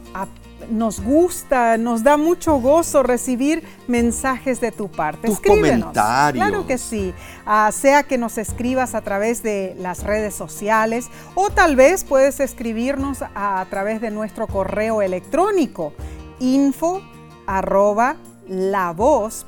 [0.71, 5.29] nos gusta, nos da mucho gozo recibir mensajes de tu parte.
[5.29, 6.45] Tus comentarios.
[6.45, 7.15] Claro que sí.
[7.47, 12.41] Ah, sea que nos escribas a través de las redes sociales o tal vez puedes
[12.41, 15.93] escribirnos a, través de nuestro correo electrónico
[16.41, 17.01] info
[17.47, 18.17] arroba
[18.49, 19.45] lavoz.org.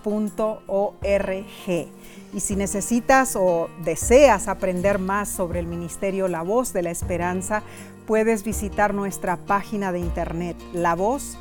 [2.33, 7.63] Y si necesitas o deseas aprender más sobre el Ministerio La Voz de la Esperanza,
[8.07, 11.37] puedes visitar nuestra página de internet lavoz.org.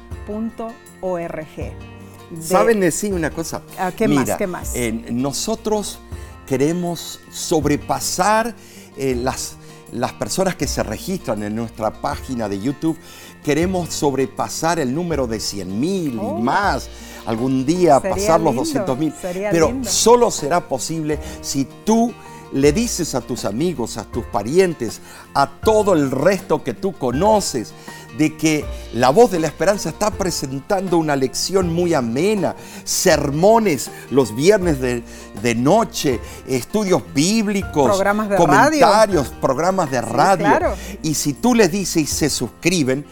[2.42, 3.62] ¿Saben decir una cosa?
[3.78, 4.32] Ah, ¿Qué más?
[4.32, 4.74] ¿Qué más?
[5.12, 6.00] nosotros
[6.48, 8.56] queremos sobrepasar
[8.98, 9.58] eh, las,
[9.92, 12.98] las personas que se registran en nuestra página de YouTube.
[13.46, 16.40] Queremos sobrepasar el número de 100 mil y oh.
[16.40, 16.90] más
[17.28, 19.14] algún día pasar los 200 mil.
[19.22, 22.12] Pero solo será posible si tú
[22.54, 25.00] le dices a tus amigos, a tus parientes,
[25.36, 27.74] a todo el resto que tú conoces,
[28.18, 34.34] de que la voz de la esperanza está presentando una lección muy amena, sermones los
[34.34, 40.74] viernes de, noche, estudios bíblicos, programas de comentarios, programas de radio.
[41.04, 43.06] Y si tú le dices y se suscriben,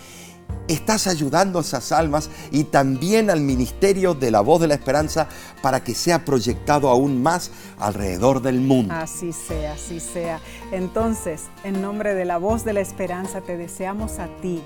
[0.67, 5.27] estás ayudando a esas almas y también al ministerio de la voz de la esperanza
[5.61, 8.93] para que sea proyectado aún más alrededor del mundo.
[8.93, 10.39] Así sea, así sea.
[10.71, 14.61] Entonces, en nombre de la voz de la esperanza, te deseamos a ti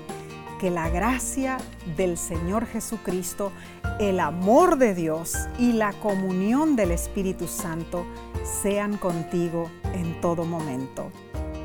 [0.58, 1.58] que la gracia
[1.96, 3.52] del Señor Jesucristo,
[4.00, 8.04] el amor de Dios y la comunión del Espíritu Santo
[8.62, 11.10] sean contigo en todo momento.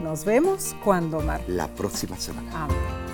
[0.03, 1.41] Nos vemos cuando, Mar.
[1.47, 2.65] La próxima semana.
[2.65, 3.12] Amén.